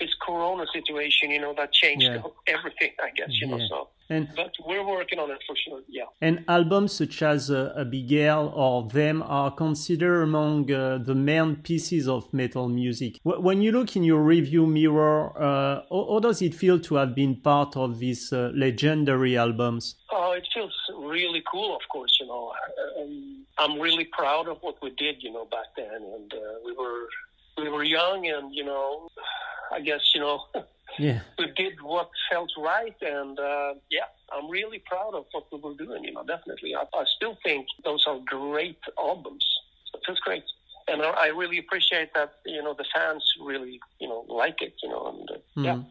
this 0.00 0.10
Corona 0.24 0.64
situation, 0.72 1.30
you 1.30 1.40
know, 1.40 1.54
that 1.56 1.72
changed 1.72 2.06
yeah. 2.06 2.22
everything. 2.46 2.92
I 3.02 3.10
guess 3.16 3.28
you 3.30 3.48
yeah. 3.48 3.56
know. 3.56 3.66
So, 3.68 3.88
and, 4.08 4.28
but 4.36 4.52
we're 4.64 4.86
working 4.86 5.18
on 5.18 5.30
it 5.30 5.38
for 5.46 5.56
sure. 5.56 5.80
Yeah. 5.88 6.04
And 6.20 6.44
albums 6.48 6.92
such 6.92 7.22
as 7.22 7.50
uh, 7.50 7.74
Abigail 7.78 8.52
or 8.54 8.88
Them 8.88 9.22
are 9.22 9.50
considered 9.50 10.22
among 10.22 10.70
uh, 10.70 10.98
the 10.98 11.14
main 11.14 11.56
pieces 11.56 12.06
of 12.06 12.32
metal 12.32 12.68
music. 12.68 13.18
W- 13.24 13.42
when 13.42 13.62
you 13.62 13.72
look 13.72 13.96
in 13.96 14.04
your 14.04 14.22
review 14.22 14.66
mirror, 14.66 15.32
uh, 15.36 15.82
how, 15.90 16.06
how, 16.12 16.18
does 16.20 16.40
it 16.40 16.54
feel 16.54 16.78
to 16.80 16.96
have 16.96 17.14
been 17.14 17.36
part 17.36 17.76
of 17.76 17.98
these 17.98 18.32
uh, 18.32 18.52
legendary 18.54 19.36
albums? 19.36 19.96
Oh, 20.12 20.32
it 20.32 20.46
feels 20.54 20.74
really 20.98 21.42
cool. 21.50 21.74
Of 21.74 21.82
course, 21.88 22.16
you 22.20 22.26
know. 22.26 22.52
Um, 23.00 23.44
I'm 23.58 23.80
really 23.80 24.04
proud 24.04 24.48
of 24.48 24.58
what 24.60 24.76
we 24.82 24.90
did, 24.90 25.22
you 25.22 25.32
know, 25.32 25.46
back 25.46 25.66
then, 25.76 25.94
and 25.94 26.32
uh, 26.32 26.38
we 26.64 26.72
were 26.72 27.08
we 27.58 27.70
were 27.70 27.84
young, 27.84 28.26
and 28.26 28.54
you 28.54 28.64
know, 28.64 29.08
I 29.72 29.80
guess 29.80 30.00
you 30.14 30.20
know, 30.20 30.40
yeah, 30.98 31.20
we 31.38 31.46
did 31.56 31.80
what 31.82 32.10
felt 32.30 32.50
right, 32.58 32.96
and 33.00 33.38
uh, 33.38 33.74
yeah, 33.90 34.08
I'm 34.32 34.50
really 34.50 34.82
proud 34.86 35.14
of 35.14 35.24
what 35.32 35.44
we 35.52 35.58
were 35.58 35.74
doing. 35.74 36.04
You 36.04 36.12
know, 36.12 36.24
definitely, 36.24 36.74
I, 36.74 36.82
I 36.94 37.04
still 37.16 37.36
think 37.44 37.66
those 37.84 38.04
are 38.06 38.18
great 38.26 38.78
albums. 38.98 39.44
It 39.94 40.00
feels 40.06 40.20
great, 40.20 40.44
and 40.88 41.02
I, 41.02 41.10
I 41.10 41.26
really 41.28 41.58
appreciate 41.58 42.14
that. 42.14 42.34
You 42.44 42.62
know, 42.62 42.74
the 42.74 42.86
fans 42.94 43.24
really 43.44 43.80
you 44.00 44.08
know 44.08 44.24
like 44.28 44.62
it. 44.62 44.74
You 44.82 44.90
know, 44.90 45.06
and 45.08 45.30
uh, 45.30 45.60
mm. 45.60 45.64
yeah. 45.64 45.82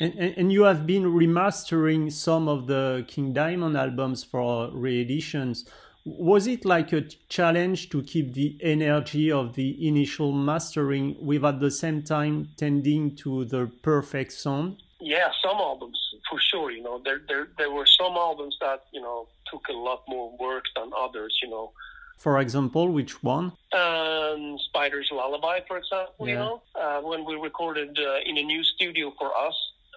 And, 0.00 0.34
and, 0.36 0.52
you 0.52 0.62
have 0.62 0.84
been 0.84 1.04
remastering 1.04 2.10
some 2.10 2.48
of 2.48 2.66
the 2.66 3.04
King 3.06 3.32
Diamond 3.32 3.76
albums 3.76 4.24
for 4.24 4.68
re-editions 4.72 5.64
was 6.04 6.46
it 6.46 6.64
like 6.64 6.92
a 6.92 7.02
challenge 7.28 7.90
to 7.90 8.02
keep 8.02 8.34
the 8.34 8.58
energy 8.60 9.30
of 9.30 9.54
the 9.54 9.86
initial 9.86 10.32
mastering 10.32 11.16
with 11.20 11.44
at 11.44 11.60
the 11.60 11.70
same 11.70 12.02
time 12.02 12.50
tending 12.56 13.14
to 13.16 13.44
the 13.44 13.70
perfect 13.82 14.32
sound? 14.32 14.82
Yeah, 15.00 15.30
some 15.42 15.56
albums 15.56 15.98
for 16.28 16.38
sure. 16.40 16.70
You 16.70 16.82
know, 16.82 17.00
there 17.04 17.20
there 17.28 17.48
there 17.58 17.70
were 17.70 17.86
some 17.86 18.12
albums 18.12 18.56
that 18.60 18.84
you 18.92 19.00
know 19.00 19.28
took 19.50 19.68
a 19.68 19.72
lot 19.72 20.02
more 20.08 20.36
work 20.38 20.64
than 20.76 20.90
others. 20.96 21.38
You 21.42 21.50
know. 21.50 21.72
For 22.18 22.38
example, 22.38 22.88
which 22.88 23.20
one? 23.22 23.52
Um, 23.72 24.56
Spider's 24.68 25.08
Lullaby, 25.10 25.58
for 25.66 25.76
example. 25.76 26.28
Yeah. 26.28 26.32
You 26.32 26.38
know, 26.38 26.62
uh, 26.80 27.00
when 27.00 27.24
we 27.24 27.34
recorded 27.34 27.98
uh, 27.98 28.18
in 28.24 28.38
a 28.38 28.44
new 28.44 28.62
studio 28.62 29.12
for 29.18 29.36
us 29.36 29.56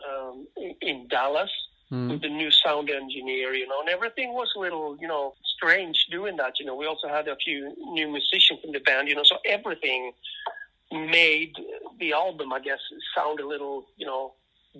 um, 0.09 0.47
in, 0.57 0.73
in 0.81 1.07
Dallas 1.07 1.51
mm. 1.91 2.09
with 2.11 2.21
the 2.21 2.29
new 2.29 2.51
sound 2.51 2.89
engineer, 2.89 3.53
you 3.53 3.67
know, 3.67 3.79
and 3.81 3.89
everything 3.89 4.33
was 4.33 4.51
a 4.55 4.59
little, 4.59 4.97
you 4.99 5.07
know, 5.07 5.33
strange 5.57 6.07
doing 6.11 6.37
that. 6.37 6.59
You 6.59 6.65
know, 6.65 6.75
we 6.75 6.85
also 6.85 7.07
had 7.07 7.27
a 7.27 7.35
few 7.35 7.73
new 7.93 8.07
musicians 8.11 8.59
in 8.63 8.71
the 8.71 8.79
band, 8.79 9.07
you 9.07 9.15
know, 9.15 9.23
so 9.23 9.37
everything 9.45 10.11
made 10.91 11.53
the 11.99 12.13
album, 12.13 12.53
I 12.53 12.59
guess, 12.59 12.79
sound 13.15 13.39
a 13.39 13.47
little, 13.47 13.85
you 13.97 14.05
know, 14.05 14.33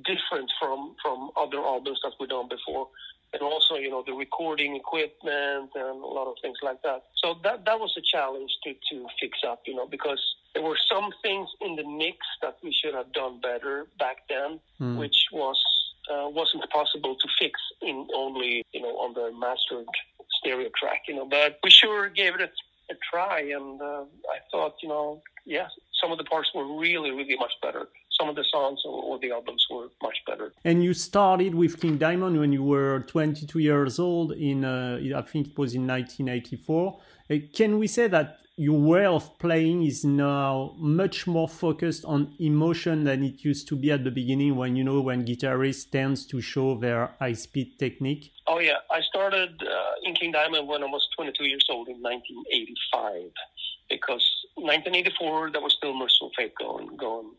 different 0.03 0.51
from 0.59 0.95
from 1.01 1.31
other 1.37 1.59
albums 1.59 1.99
that 2.03 2.11
we've 2.19 2.29
done 2.29 2.49
before 2.49 2.89
and 3.35 3.41
also 3.41 3.75
you 3.75 3.89
know 3.89 4.03
the 4.05 4.13
recording 4.13 4.75
equipment 4.75 5.69
and 5.75 6.03
a 6.03 6.07
lot 6.07 6.27
of 6.27 6.35
things 6.41 6.57
like 6.63 6.81
that 6.83 7.03
so 7.15 7.35
that 7.43 7.65
that 7.65 7.79
was 7.79 7.93
a 7.97 8.01
challenge 8.01 8.51
to 8.63 8.73
to 8.89 9.05
fix 9.19 9.39
up 9.47 9.61
you 9.65 9.75
know 9.75 9.87
because 9.87 10.21
there 10.53 10.63
were 10.63 10.77
some 10.89 11.09
things 11.21 11.47
in 11.61 11.75
the 11.75 11.83
mix 11.83 12.17
that 12.41 12.57
we 12.63 12.73
should 12.73 12.93
have 12.93 13.11
done 13.13 13.39
better 13.41 13.87
back 13.99 14.17
then 14.29 14.59
mm. 14.79 14.97
which 14.97 15.27
was 15.31 15.61
uh, 16.11 16.27
wasn't 16.29 16.67
possible 16.69 17.15
to 17.15 17.27
fix 17.39 17.59
in 17.81 18.07
only 18.15 18.63
you 18.71 18.81
know 18.81 18.97
on 18.97 19.13
the 19.13 19.31
mastered 19.37 19.85
stereo 20.39 20.69
track 20.77 21.01
you 21.07 21.15
know 21.15 21.25
but 21.25 21.57
we 21.63 21.69
sure 21.69 22.09
gave 22.09 22.35
it 22.35 22.41
a, 22.41 22.49
a 22.93 22.95
try 23.11 23.39
and 23.39 23.81
uh, 23.81 24.03
i 24.31 24.37
thought 24.51 24.75
you 24.81 24.89
know 24.89 25.21
yeah, 25.45 25.67
some 26.01 26.11
of 26.11 26.17
the 26.17 26.23
parts 26.23 26.49
were 26.53 26.65
really 26.77 27.11
really 27.11 27.35
much 27.37 27.53
better 27.61 27.87
some 28.19 28.29
of 28.29 28.35
the 28.35 28.45
songs 28.51 28.81
or, 28.85 29.19
the 29.19 29.31
albums 29.31 29.65
were 29.71 29.87
much 30.03 30.17
better. 30.27 30.51
And 30.65 30.83
you 30.83 30.93
started 30.93 31.55
with 31.55 31.79
King 31.79 31.97
Diamond 31.97 32.37
when 32.37 32.51
you 32.51 32.63
were 32.63 33.05
22 33.07 33.59
years 33.59 33.97
old. 33.97 34.33
In 34.33 34.65
uh, 34.65 34.99
I 35.15 35.21
think 35.21 35.47
it 35.47 35.57
was 35.57 35.73
in 35.73 35.87
1984. 35.87 36.99
Uh, 37.29 37.35
can 37.53 37.79
we 37.79 37.87
say 37.87 38.07
that 38.09 38.39
your 38.57 38.79
way 38.79 39.05
of 39.05 39.37
playing 39.37 39.83
is 39.83 40.05
now 40.05 40.73
much 40.77 41.27
more 41.27 41.47
focused 41.47 42.05
on 42.05 42.33
emotion 42.39 43.03
than 43.03 43.21
it 43.21 43.43
used 43.43 43.67
to 43.67 43.75
be 43.75 43.91
at 43.91 44.05
the 44.05 44.11
beginning 44.11 44.55
when 44.55 44.77
you 44.77 44.83
know 44.83 45.01
when 45.01 45.25
guitarists 45.25 45.89
tends 45.89 46.25
to 46.25 46.39
show 46.39 46.77
their 46.77 47.13
high 47.19 47.33
speed 47.33 47.77
technique 47.77 48.31
oh 48.47 48.59
yeah 48.59 48.77
i 48.91 49.01
started 49.01 49.61
uh, 49.61 49.91
in 50.03 50.15
king 50.15 50.31
diamond 50.31 50.65
when 50.69 50.81
i 50.81 50.85
was 50.85 51.05
22 51.17 51.43
years 51.43 51.65
old 51.69 51.89
in 51.89 52.01
1985 52.01 53.29
because 53.89 54.25
1984 54.55 55.51
there 55.51 55.61
was 55.61 55.73
still 55.73 55.93
mercyful 55.93 56.31
fate 56.37 56.53
going 56.57 56.95
going 56.95 57.31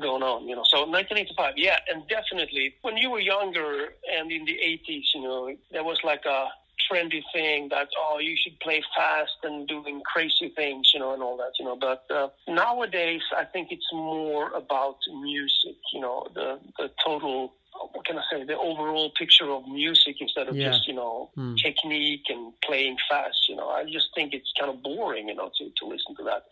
going 0.00 0.22
on, 0.22 0.48
you 0.48 0.56
know. 0.56 0.64
So 0.64 0.80
1985, 0.86 1.54
yeah, 1.56 1.78
and 1.92 2.02
definitely 2.08 2.74
when 2.82 2.96
you 2.96 3.10
were 3.10 3.20
younger 3.20 3.94
and 4.12 4.30
in 4.30 4.44
the 4.44 4.52
80s, 4.52 5.04
you 5.14 5.22
know, 5.22 5.54
there 5.72 5.84
was 5.84 5.98
like 6.04 6.24
a 6.26 6.48
trendy 6.90 7.22
thing 7.32 7.68
that 7.70 7.88
oh 7.98 8.18
you 8.20 8.36
should 8.36 8.58
play 8.60 8.82
fast 8.96 9.32
and 9.42 9.66
doing 9.66 10.00
crazy 10.04 10.52
things 10.54 10.92
you 10.94 11.00
know 11.00 11.14
and 11.14 11.22
all 11.22 11.36
that 11.36 11.50
you 11.58 11.64
know 11.64 11.74
but 11.74 12.04
uh, 12.14 12.28
nowadays 12.46 13.22
i 13.36 13.44
think 13.44 13.68
it's 13.72 13.90
more 13.92 14.50
about 14.50 14.96
music 15.20 15.74
you 15.92 16.00
know 16.00 16.26
the 16.34 16.60
the 16.78 16.88
total 17.04 17.54
what 17.92 18.04
can 18.04 18.18
I 18.18 18.22
say, 18.30 18.44
the 18.44 18.56
overall 18.56 19.12
picture 19.18 19.50
of 19.50 19.66
music 19.68 20.16
instead 20.20 20.48
of 20.48 20.56
yeah. 20.56 20.70
just, 20.70 20.86
you 20.86 20.94
know, 20.94 21.30
mm. 21.36 21.56
technique 21.58 22.24
and 22.28 22.52
playing 22.64 22.96
fast. 23.08 23.48
You 23.48 23.56
know, 23.56 23.68
I 23.68 23.84
just 23.84 24.08
think 24.14 24.32
it's 24.32 24.52
kind 24.58 24.70
of 24.70 24.82
boring, 24.82 25.28
you 25.28 25.34
know, 25.34 25.50
to, 25.58 25.70
to 25.78 25.86
listen 25.86 26.16
to 26.16 26.24
that. 26.24 26.44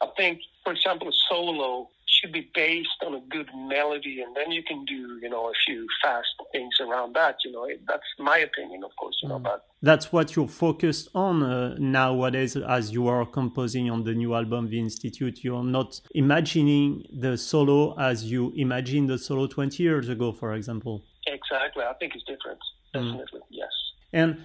I 0.00 0.06
think, 0.16 0.40
for 0.64 0.72
example, 0.72 1.08
a 1.08 1.12
solo 1.28 1.88
should 2.18 2.32
be 2.32 2.50
based 2.54 3.00
on 3.06 3.14
a 3.14 3.20
good 3.30 3.48
melody, 3.54 4.22
and 4.22 4.34
then 4.36 4.50
you 4.50 4.62
can 4.62 4.84
do, 4.84 5.18
you 5.22 5.28
know, 5.28 5.48
a 5.48 5.52
few 5.66 5.86
fast 6.02 6.28
things 6.52 6.74
around 6.80 7.14
that. 7.14 7.36
You 7.44 7.52
know, 7.52 7.68
that's 7.86 8.02
my 8.18 8.38
opinion, 8.38 8.82
of 8.84 8.90
course. 8.96 9.16
You 9.22 9.28
know, 9.28 9.38
mm. 9.38 9.44
but 9.44 9.66
that's 9.82 10.12
what 10.12 10.34
you're 10.34 10.48
focused 10.48 11.08
on 11.14 11.42
uh, 11.42 11.76
nowadays 11.78 12.56
as 12.56 12.92
you 12.92 13.06
are 13.08 13.24
composing 13.24 13.90
on 13.90 14.04
the 14.04 14.14
new 14.14 14.34
album, 14.34 14.68
The 14.68 14.78
Institute. 14.78 15.44
You're 15.44 15.64
not 15.64 16.00
imagining 16.14 17.04
the 17.12 17.36
solo 17.36 17.98
as 17.98 18.24
you 18.24 18.52
imagined 18.56 19.10
the 19.10 19.18
solo 19.18 19.46
20 19.46 19.82
years 19.82 20.08
ago, 20.08 20.32
for 20.32 20.54
example. 20.54 21.04
Exactly, 21.26 21.84
I 21.84 21.92
think 21.94 22.14
it's 22.14 22.24
different. 22.24 22.58
Mm. 22.94 23.12
Definitely, 23.12 23.40
mm. 23.40 23.44
yes. 23.50 23.70
And 24.12 24.44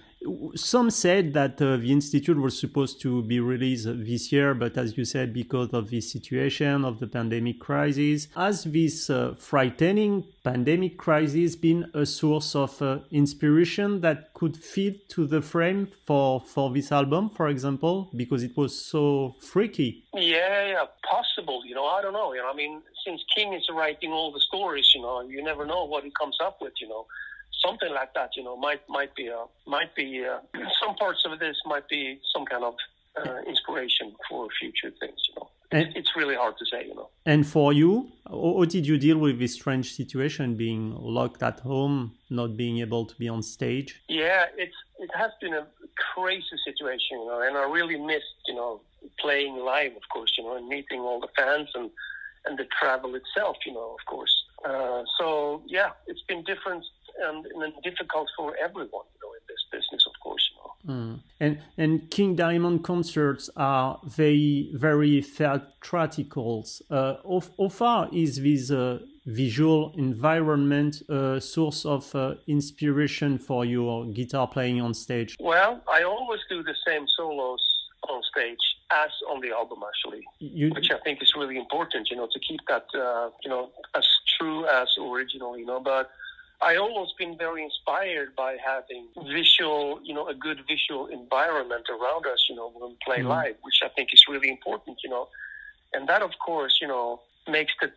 some 0.56 0.90
said 0.90 1.34
that 1.34 1.62
uh, 1.62 1.78
the 1.78 1.92
institute 1.92 2.38
was 2.38 2.58
supposed 2.58 3.02
to 3.02 3.24
be 3.24 3.40
released 3.40 3.88
this 3.88 4.32
year, 4.32 4.54
but 4.54 4.78
as 4.78 4.98
you 4.98 5.06
said, 5.06 5.34
because 5.34 5.70
of 5.74 5.90
the 5.90 6.02
situation 6.02 6.86
of 6.86 7.00
the 7.00 7.08
pandemic 7.08 7.60
crisis, 7.60 8.28
has 8.36 8.64
this 8.66 9.10
uh, 9.10 9.36
frightening 9.38 10.26
pandemic 10.44 10.98
crisis 10.98 11.56
been 11.56 11.90
a 11.94 12.06
source 12.06 12.56
of 12.56 12.82
uh, 12.82 13.00
inspiration 13.12 14.02
that 14.02 14.34
could 14.34 14.58
fit 14.58 15.10
to 15.10 15.26
the 15.26 15.42
frame 15.42 15.88
for 16.06 16.42
for 16.42 16.72
this 16.72 16.92
album, 16.92 17.30
for 17.30 17.48
example, 17.48 18.10
because 18.16 18.44
it 18.44 18.56
was 18.56 18.80
so 18.80 19.36
freaky? 19.40 20.04
Yeah, 20.14 20.68
yeah, 20.68 20.86
possible. 21.10 21.64
You 21.66 21.76
know, 21.76 21.86
I 21.86 22.02
don't 22.02 22.14
know. 22.14 22.34
You 22.34 22.42
know, 22.42 22.52
I 22.52 22.56
mean, 22.56 22.82
since 23.06 23.24
King 23.36 23.54
is 23.54 23.68
writing 23.74 24.12
all 24.12 24.32
the 24.32 24.40
stories, 24.40 24.92
you 24.94 25.02
know, 25.02 25.22
you 25.22 25.44
never 25.44 25.66
know 25.66 25.86
what 25.86 26.04
he 26.04 26.12
comes 26.20 26.38
up 26.42 26.58
with. 26.62 26.74
You 26.80 26.90
know 26.90 27.06
something 27.66 27.92
like 27.94 28.14
that, 28.14 28.30
you 28.36 28.44
know, 28.44 28.56
might 28.58 28.82
might 28.90 29.16
be 29.16 29.28
a 29.28 29.46
might 29.68 29.96
be 29.96 30.20
a, 30.20 30.42
some 30.82 30.96
parts 30.96 31.24
of 31.26 31.40
this 31.40 31.58
might 31.66 31.88
be 31.90 32.20
some 32.34 32.46
kind 32.46 32.64
of 32.64 32.76
uh, 33.20 33.40
inspiration 33.48 34.14
for 34.30 34.48
future 34.60 34.92
things, 35.00 35.20
you 35.30 35.36
know. 35.36 35.50
And, 35.72 35.88
it's 35.96 36.12
really 36.16 36.36
hard 36.36 36.56
to 36.60 36.66
say, 36.72 36.86
you 36.86 36.94
know. 36.94 37.10
And 37.26 37.48
for 37.48 37.74
you, 37.74 38.12
how 38.28 38.64
did 38.66 38.86
you 38.86 38.98
deal 38.98 39.18
with 39.18 39.40
this 39.40 39.54
strange 39.56 39.96
situation, 39.96 40.56
being 40.56 40.96
locked 40.96 41.42
at 41.42 41.62
home, 41.62 42.16
not 42.30 42.56
being 42.56 42.78
able 42.80 43.06
to 43.06 43.16
be 43.16 43.28
on 43.28 43.42
stage? 43.42 44.02
Yeah, 44.08 44.46
it's 44.56 44.76
it 45.00 45.10
has 45.16 45.32
been 45.42 45.54
a 45.54 45.66
crazy 46.14 46.58
situation, 46.66 47.20
you 47.22 47.26
know, 47.26 47.42
and 47.42 47.58
I 47.58 47.64
really 47.64 48.00
missed, 48.00 48.40
you 48.48 48.56
know, 48.56 48.82
playing 49.20 49.58
live, 49.58 49.94
of 49.96 50.04
course, 50.14 50.32
you 50.38 50.44
know, 50.44 50.56
and 50.58 50.68
meeting 50.68 51.00
all 51.00 51.20
the 51.20 51.30
fans 51.38 51.70
and 51.74 51.90
and 52.46 52.58
the 52.58 52.66
travel 52.80 53.16
itself, 53.16 53.56
you 53.66 53.74
know, 53.74 53.96
of 53.98 54.06
course. 54.06 54.36
Uh, 54.66 55.04
so 55.18 55.64
yeah, 55.68 55.92
it's 56.08 56.24
been 56.28 56.44
different 56.44 56.84
and, 57.24 57.46
and 57.46 57.74
difficult 57.84 58.28
for 58.38 58.56
everyone, 58.64 59.06
you 59.14 59.20
know, 59.22 59.32
in 59.34 59.44
this 59.48 59.64
business, 59.72 60.06
of 60.06 60.14
course, 60.22 60.50
you 60.52 60.58
know. 60.60 60.72
Mm. 60.94 61.20
And 61.40 61.60
and 61.78 62.12
King 62.12 62.36
Diamond 62.36 62.84
concerts 62.84 63.50
are 63.56 64.00
very 64.04 64.72
very 64.74 65.22
theatrical. 65.22 66.66
Uh, 66.90 67.16
how, 67.24 67.42
how 67.58 67.70
far 67.70 68.10
is 68.12 68.42
this 68.42 68.72
uh, 68.72 69.00
visual 69.26 69.94
environment 69.98 71.02
a 71.10 71.40
source 71.40 71.86
of 71.86 72.14
uh, 72.16 72.36
inspiration 72.48 73.38
for 73.38 73.64
your 73.66 74.06
guitar 74.08 74.48
playing 74.48 74.82
on 74.82 74.94
stage? 74.94 75.38
Well, 75.40 75.82
I 75.88 76.04
always 76.04 76.42
do 76.50 76.64
the 76.64 76.76
same 76.86 77.06
solos 77.16 77.62
on 78.10 78.22
stage 78.32 78.58
as 78.92 79.12
on 79.30 79.40
the 79.42 79.50
album 79.52 79.80
actually 79.88 80.24
you, 80.40 80.70
which 80.72 80.92
i 80.92 81.00
think 81.06 81.22
is 81.22 81.32
really 81.38 81.58
important 81.58 82.10
you 82.10 82.18
know 82.18 82.28
to 82.32 82.40
keep 82.40 82.60
that 82.68 82.86
uh, 82.96 83.30
you 83.44 83.50
know 83.50 83.70
as 83.96 84.06
true 84.38 84.66
as 84.68 84.88
original 85.00 85.58
you 85.58 85.66
know 85.66 85.80
but 85.80 86.12
I 86.62 86.78
almost 86.78 87.18
been 87.18 87.38
very 87.38 87.64
inspired 87.64 88.36
by 88.36 88.58
having 88.64 89.08
visual, 89.32 90.00
you 90.04 90.14
know, 90.14 90.28
a 90.28 90.34
good 90.34 90.60
visual 90.68 91.08
environment 91.08 91.86
around 91.90 92.26
us, 92.26 92.46
you 92.50 92.56
know, 92.56 92.72
when 92.74 92.92
we 92.92 92.98
play 93.06 93.20
mm-hmm. 93.20 93.28
live, 93.28 93.56
which 93.64 93.80
I 93.84 93.90
think 93.90 94.10
is 94.14 94.24
really 94.30 94.50
important, 94.50 94.98
you 95.04 95.10
know. 95.10 95.28
And 95.94 96.08
that, 96.08 96.22
of 96.22 96.32
course, 96.44 96.80
you 96.82 96.88
know, 96.88 97.22
makes 97.48 97.74
the 97.82 97.92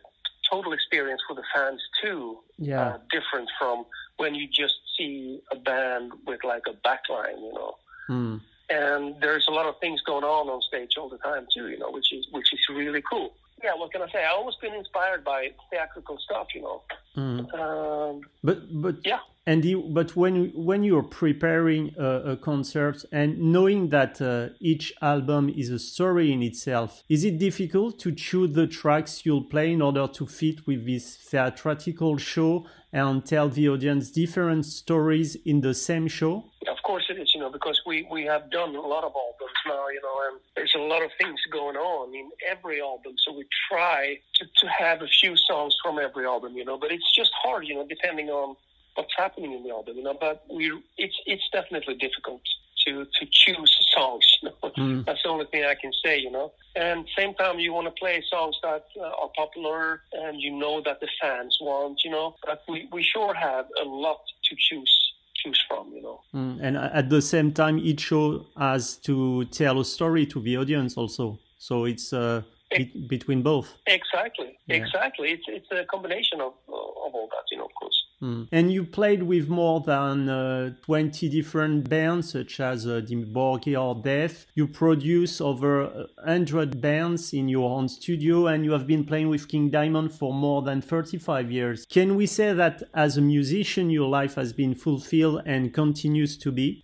total 0.49 0.73
experience 0.73 1.21
for 1.27 1.35
the 1.35 1.43
fans 1.53 1.81
too 2.01 2.39
yeah. 2.57 2.81
uh, 2.81 2.97
different 3.11 3.49
from 3.59 3.85
when 4.17 4.35
you 4.35 4.47
just 4.47 4.75
see 4.97 5.41
a 5.51 5.55
band 5.55 6.11
with 6.25 6.43
like 6.43 6.63
a 6.67 6.73
backline, 6.87 7.39
you 7.39 7.53
know. 7.53 7.75
Mm. 8.09 8.41
And 8.69 9.15
there's 9.21 9.47
a 9.47 9.51
lot 9.51 9.65
of 9.65 9.75
things 9.79 10.01
going 10.01 10.25
on 10.25 10.49
on 10.49 10.61
stage 10.61 10.91
all 10.97 11.09
the 11.09 11.17
time 11.19 11.47
too, 11.53 11.69
you 11.69 11.79
know, 11.79 11.91
which 11.91 12.11
is 12.11 12.27
which 12.31 12.51
is 12.53 12.59
really 12.69 13.01
cool 13.09 13.33
yeah, 13.63 13.71
what 13.75 13.91
can 13.91 14.01
I 14.01 14.09
say? 14.11 14.23
I 14.23 14.31
always 14.31 14.55
been 14.61 14.73
inspired 14.73 15.23
by 15.23 15.49
theatrical 15.69 16.17
stuff, 16.19 16.47
you 16.53 16.61
know. 16.61 16.81
Mm. 17.15 17.53
Um, 17.59 18.21
but 18.43 18.59
but 18.81 18.95
yeah, 19.03 19.19
and 19.47 19.63
you, 19.63 19.81
but 19.89 20.15
when 20.15 20.51
when 20.53 20.83
you're 20.83 21.03
preparing 21.03 21.95
a, 21.97 22.33
a 22.33 22.37
concert 22.37 23.03
and 23.11 23.39
knowing 23.39 23.89
that 23.89 24.21
uh, 24.21 24.49
each 24.59 24.93
album 25.01 25.49
is 25.49 25.69
a 25.69 25.79
story 25.79 26.31
in 26.31 26.43
itself, 26.43 27.03
is 27.09 27.23
it 27.23 27.39
difficult 27.39 27.97
to 27.99 28.11
choose 28.11 28.53
the 28.53 28.67
tracks 28.67 29.25
you'll 29.25 29.45
play 29.45 29.71
in 29.71 29.81
order 29.81 30.07
to 30.07 30.25
fit 30.27 30.67
with 30.67 30.85
this 30.85 31.15
theatrical 31.15 32.17
show 32.17 32.65
and 32.91 33.25
tell 33.25 33.49
the 33.49 33.69
audience 33.69 34.11
different 34.11 34.65
stories 34.65 35.35
in 35.45 35.61
the 35.61 35.73
same 35.73 36.07
show? 36.07 36.43
Of 36.69 36.77
course 36.83 37.05
it 37.09 37.17
is, 37.17 37.31
you 37.33 37.39
know, 37.39 37.49
because 37.49 37.81
we, 37.85 38.07
we 38.11 38.23
have 38.25 38.49
done 38.51 38.75
a 38.75 38.81
lot 38.81 39.03
of 39.03 39.13
albums 39.15 39.36
now, 39.77 39.87
you 39.89 40.01
know, 40.01 40.17
and 40.27 40.39
there's 40.55 40.73
a 40.75 40.81
lot 40.81 41.03
of 41.03 41.11
things 41.19 41.39
going 41.51 41.77
on 41.77 42.13
in 42.15 42.29
every 42.49 42.81
album. 42.81 43.13
So 43.23 43.33
we 43.33 43.45
try 43.69 44.17
to, 44.35 44.45
to 44.45 44.67
have 44.67 45.01
a 45.01 45.07
few 45.07 45.35
songs 45.37 45.75
from 45.83 45.99
every 45.99 46.25
album, 46.25 46.57
you 46.57 46.65
know, 46.65 46.77
but 46.77 46.91
it's 46.91 47.11
just 47.15 47.31
hard, 47.43 47.67
you 47.67 47.75
know, 47.75 47.85
depending 47.87 48.29
on 48.29 48.55
what's 48.95 49.13
happening 49.15 49.53
in 49.53 49.63
the 49.63 49.69
album, 49.69 49.97
you 49.97 50.03
know, 50.03 50.17
but 50.19 50.43
we, 50.51 50.65
it's, 50.97 51.15
it's 51.25 51.47
definitely 51.51 51.95
difficult 51.95 52.41
to, 52.85 53.05
to 53.05 53.25
choose 53.31 53.77
songs. 53.95 54.25
You 54.41 54.49
know? 54.49 54.69
mm. 54.77 55.05
That's 55.05 55.21
the 55.23 55.29
only 55.29 55.45
thing 55.45 55.63
I 55.65 55.75
can 55.75 55.91
say, 56.03 56.19
you 56.19 56.31
know. 56.31 56.51
And 56.75 57.05
same 57.17 57.33
time, 57.35 57.59
you 57.59 57.73
want 57.73 57.87
to 57.87 57.99
play 57.99 58.23
songs 58.29 58.55
that 58.63 58.85
uh, 58.99 59.03
are 59.03 59.29
popular 59.35 60.01
and 60.13 60.41
you 60.41 60.51
know 60.51 60.81
that 60.85 60.99
the 60.99 61.07
fans 61.21 61.57
want, 61.61 62.01
you 62.03 62.11
know. 62.11 62.35
But 62.45 62.63
we, 62.67 62.87
we 62.91 63.03
sure 63.03 63.33
have 63.33 63.65
a 63.81 63.85
lot 63.85 64.21
to 64.45 64.55
choose 64.57 65.06
choose 65.43 65.61
from, 65.67 65.91
you 65.93 66.01
know. 66.01 66.21
Mm. 66.33 66.59
And 66.61 66.77
at 66.77 67.09
the 67.09 67.21
same 67.21 67.51
time, 67.51 67.79
each 67.79 68.01
show 68.01 68.45
has 68.57 68.97
to 68.97 69.45
tell 69.45 69.79
a 69.79 69.85
story 69.85 70.25
to 70.27 70.41
the 70.41 70.57
audience 70.57 70.97
also. 70.97 71.39
So 71.57 71.85
it's 71.85 72.13
uh, 72.13 72.41
be- 72.75 73.05
between 73.07 73.41
both. 73.41 73.73
Exactly, 73.87 74.57
yeah. 74.67 74.75
exactly. 74.75 75.31
It's 75.31 75.45
it's 75.47 75.67
a 75.71 75.85
combination 75.85 76.41
of 76.41 76.53
of 76.67 77.13
all 77.13 77.29
that, 77.31 77.45
you 77.51 77.57
know, 77.57 77.65
of 77.65 77.73
course. 77.79 77.97
Mm. 78.21 78.47
And 78.51 78.71
you 78.71 78.83
played 78.83 79.23
with 79.23 79.47
more 79.47 79.81
than 79.81 80.27
uh, 80.27 80.73
20 80.85 81.29
different 81.29 81.87
bands, 81.87 82.31
such 82.31 82.59
as 82.59 82.87
uh, 82.87 83.01
Dimmu 83.07 83.31
Borgir 83.31 83.79
or 83.79 84.01
Death. 84.01 84.47
You 84.55 84.67
produce 84.67 85.39
over 85.39 86.07
100 86.23 86.81
bands 86.81 87.33
in 87.33 87.47
your 87.47 87.69
own 87.69 87.87
studio, 87.87 88.47
and 88.47 88.65
you 88.65 88.71
have 88.71 88.87
been 88.87 89.05
playing 89.05 89.29
with 89.29 89.47
King 89.47 89.69
Diamond 89.69 90.11
for 90.11 90.33
more 90.33 90.63
than 90.63 90.81
35 90.81 91.51
years. 91.51 91.85
Can 91.85 92.15
we 92.15 92.25
say 92.25 92.53
that 92.53 92.81
as 92.93 93.17
a 93.17 93.21
musician, 93.21 93.89
your 93.91 94.09
life 94.09 94.33
has 94.35 94.51
been 94.51 94.73
fulfilled 94.73 95.43
and 95.45 95.73
continues 95.73 96.37
to 96.37 96.51
be? 96.51 96.83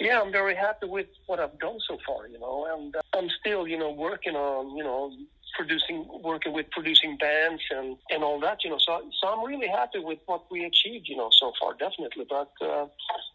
Yeah, 0.00 0.20
I'm 0.20 0.32
very 0.32 0.54
happy 0.54 0.86
with 0.86 1.08
what 1.26 1.40
I've 1.40 1.58
done 1.58 1.78
so 1.86 1.98
far, 2.06 2.26
you 2.26 2.38
know, 2.38 2.66
and 2.72 2.96
uh, 2.96 3.00
I'm 3.12 3.28
still, 3.40 3.68
you 3.68 3.78
know, 3.78 3.90
working 3.90 4.34
on, 4.34 4.74
you 4.74 4.82
know, 4.82 5.12
producing, 5.56 6.06
working 6.22 6.52
with 6.52 6.70
producing 6.70 7.16
bands 7.16 7.62
and, 7.70 7.96
and 8.10 8.22
all 8.22 8.40
that, 8.40 8.64
you 8.64 8.70
know. 8.70 8.78
So, 8.78 9.02
so 9.20 9.28
I'm 9.28 9.44
really 9.44 9.68
happy 9.68 9.98
with 9.98 10.18
what 10.26 10.50
we 10.50 10.64
achieved, 10.64 11.08
you 11.08 11.16
know, 11.16 11.30
so 11.32 11.52
far, 11.60 11.74
definitely. 11.74 12.26
But 12.28 12.50
uh, 12.64 12.86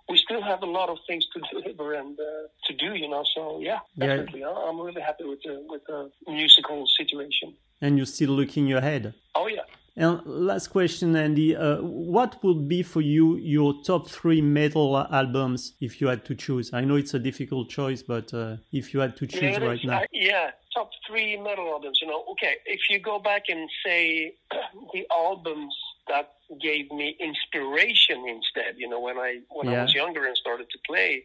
we 0.10 0.18
still 0.18 0.42
have 0.42 0.62
a 0.64 0.66
lot 0.66 0.90
of 0.90 0.98
things 1.08 1.26
to 1.34 1.40
deliver 1.62 1.94
and 1.94 2.18
uh, 2.20 2.48
to 2.68 2.74
do, 2.74 2.96
you 2.96 3.10
know. 3.10 3.24
So 3.36 3.60
yeah, 3.60 3.80
definitely, 3.98 4.42
yeah. 4.42 4.50
I'm 4.50 4.80
really 4.80 5.02
happy 5.02 5.24
with 5.24 5.42
the 5.44 5.66
with 5.68 5.84
the 5.88 6.12
musical 6.28 6.86
situation. 6.88 7.56
And 7.82 7.98
you're 7.98 8.06
still 8.06 8.32
looking 8.32 8.72
ahead. 8.74 9.14
Oh 9.36 9.48
yeah. 9.48 9.62
And 9.98 10.22
last 10.26 10.68
question, 10.68 11.16
Andy, 11.16 11.56
uh, 11.56 11.78
what 11.82 12.44
would 12.44 12.68
be 12.68 12.84
for 12.84 13.00
you 13.00 13.38
your 13.38 13.74
top 13.84 14.10
three 14.10 14.42
metal 14.42 14.98
albums 14.98 15.74
if 15.80 16.02
you 16.02 16.08
had 16.08 16.26
to 16.26 16.36
choose? 16.36 16.74
I 16.74 16.82
know 16.82 16.96
it's 16.96 17.14
a 17.14 17.20
difficult 17.20 17.70
choice, 17.70 18.04
but 18.04 18.34
uh, 18.34 18.58
if 18.74 18.94
you 18.94 19.00
had 19.00 19.16
to 19.18 19.28
choose 19.28 19.42
yeah, 19.42 19.64
right 19.64 19.80
now, 19.86 20.02
yeah, 20.12 20.52
top 20.74 20.90
three 21.08 21.38
metal 21.38 21.68
albums. 21.70 22.00
You 22.02 22.08
know, 22.08 22.26
okay, 22.32 22.56
if 22.66 22.82
you 22.90 23.00
go 23.00 23.20
back 23.20 23.44
and 23.48 23.70
say 23.86 24.34
the 24.94 25.06
albums 25.12 25.74
that 26.10 26.34
gave 26.62 26.92
me 26.92 27.16
inspiration 27.20 28.26
instead, 28.28 28.76
you 28.78 28.90
know, 28.90 29.00
when 29.00 29.18
I 29.18 29.40
when 29.50 29.70
yeah. 29.70 29.80
I 29.80 29.84
was 29.84 29.94
younger 29.94 30.26
and 30.26 30.36
started 30.36 30.70
to 30.72 30.78
play, 30.86 31.24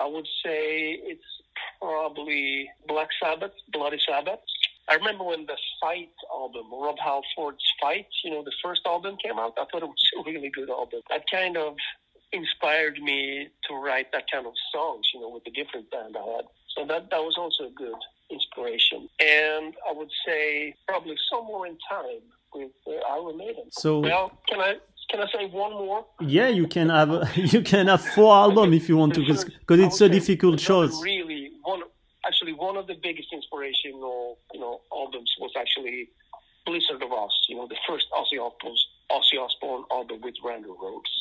I 0.00 0.06
would 0.06 0.26
say 0.44 0.98
it's 1.04 1.22
probably 1.80 2.68
Black 2.88 3.08
Sabbath, 3.22 3.52
Bloody 3.72 4.00
Sabbath. 4.08 4.40
I 4.88 4.94
remember 4.94 5.24
when 5.24 5.46
the 5.46 5.56
Fight 5.80 6.12
album, 6.32 6.66
Rob 6.72 6.96
Halford's 6.98 7.64
Fight, 7.80 8.06
you 8.24 8.30
know, 8.30 8.44
the 8.44 8.52
first 8.62 8.82
album 8.86 9.16
came 9.22 9.38
out. 9.38 9.54
I 9.58 9.64
thought 9.70 9.82
it 9.82 9.88
was 9.88 10.10
a 10.18 10.30
really 10.30 10.50
good 10.50 10.70
album. 10.70 11.00
That 11.10 11.24
kind 11.30 11.56
of 11.56 11.76
inspired 12.32 12.98
me 13.00 13.48
to 13.68 13.74
write 13.74 14.12
that 14.12 14.24
kind 14.32 14.46
of 14.46 14.52
songs, 14.72 15.06
you 15.12 15.20
know, 15.20 15.28
with 15.28 15.44
the 15.44 15.50
different 15.50 15.90
band 15.90 16.16
I 16.16 16.36
had. 16.36 16.44
So 16.76 16.86
that 16.86 17.10
that 17.10 17.20
was 17.20 17.36
also 17.38 17.64
a 17.64 17.70
good 17.70 18.00
inspiration. 18.30 19.08
And 19.20 19.74
I 19.88 19.92
would 19.92 20.10
say 20.26 20.74
probably 20.86 21.16
somewhere 21.30 21.66
in 21.66 21.78
time 21.88 22.22
with 22.54 22.72
uh, 22.86 23.14
Iron 23.14 23.38
Maiden. 23.38 23.64
So 23.70 24.00
well, 24.00 24.32
can 24.48 24.60
I 24.60 24.76
can 25.10 25.20
I 25.20 25.26
say 25.32 25.46
one 25.46 25.72
more? 25.72 26.04
Yeah, 26.20 26.48
you 26.48 26.66
can 26.66 26.88
have 26.90 27.36
you 27.36 27.62
can 27.62 27.86
have 27.86 28.04
four 28.04 28.34
albums 28.34 28.76
if 28.76 28.88
you 28.88 28.96
want 28.96 29.14
to, 29.14 29.20
because 29.20 29.80
it's 29.80 30.00
a 30.00 30.08
difficult 30.08 30.58
choice. 30.58 31.00
Really, 31.02 31.25
one 32.66 32.76
of 32.76 32.86
the 32.86 32.98
biggest 33.08 33.28
inspirational 33.32 34.38
you 34.52 34.60
know 34.60 34.74
albums 34.92 35.30
was 35.40 35.52
actually 35.62 36.08
Blizzard 36.66 37.02
of 37.02 37.10
Ozz. 37.10 37.34
You 37.48 37.56
know, 37.56 37.66
the 37.68 37.80
first 37.88 38.06
Ozzy 38.18 38.38
Osbourne, 38.46 38.80
Ozzy 39.10 39.36
Osbourne 39.44 39.84
album 39.90 40.18
with 40.26 40.34
Randy 40.44 40.68
Rhoads. 40.82 41.12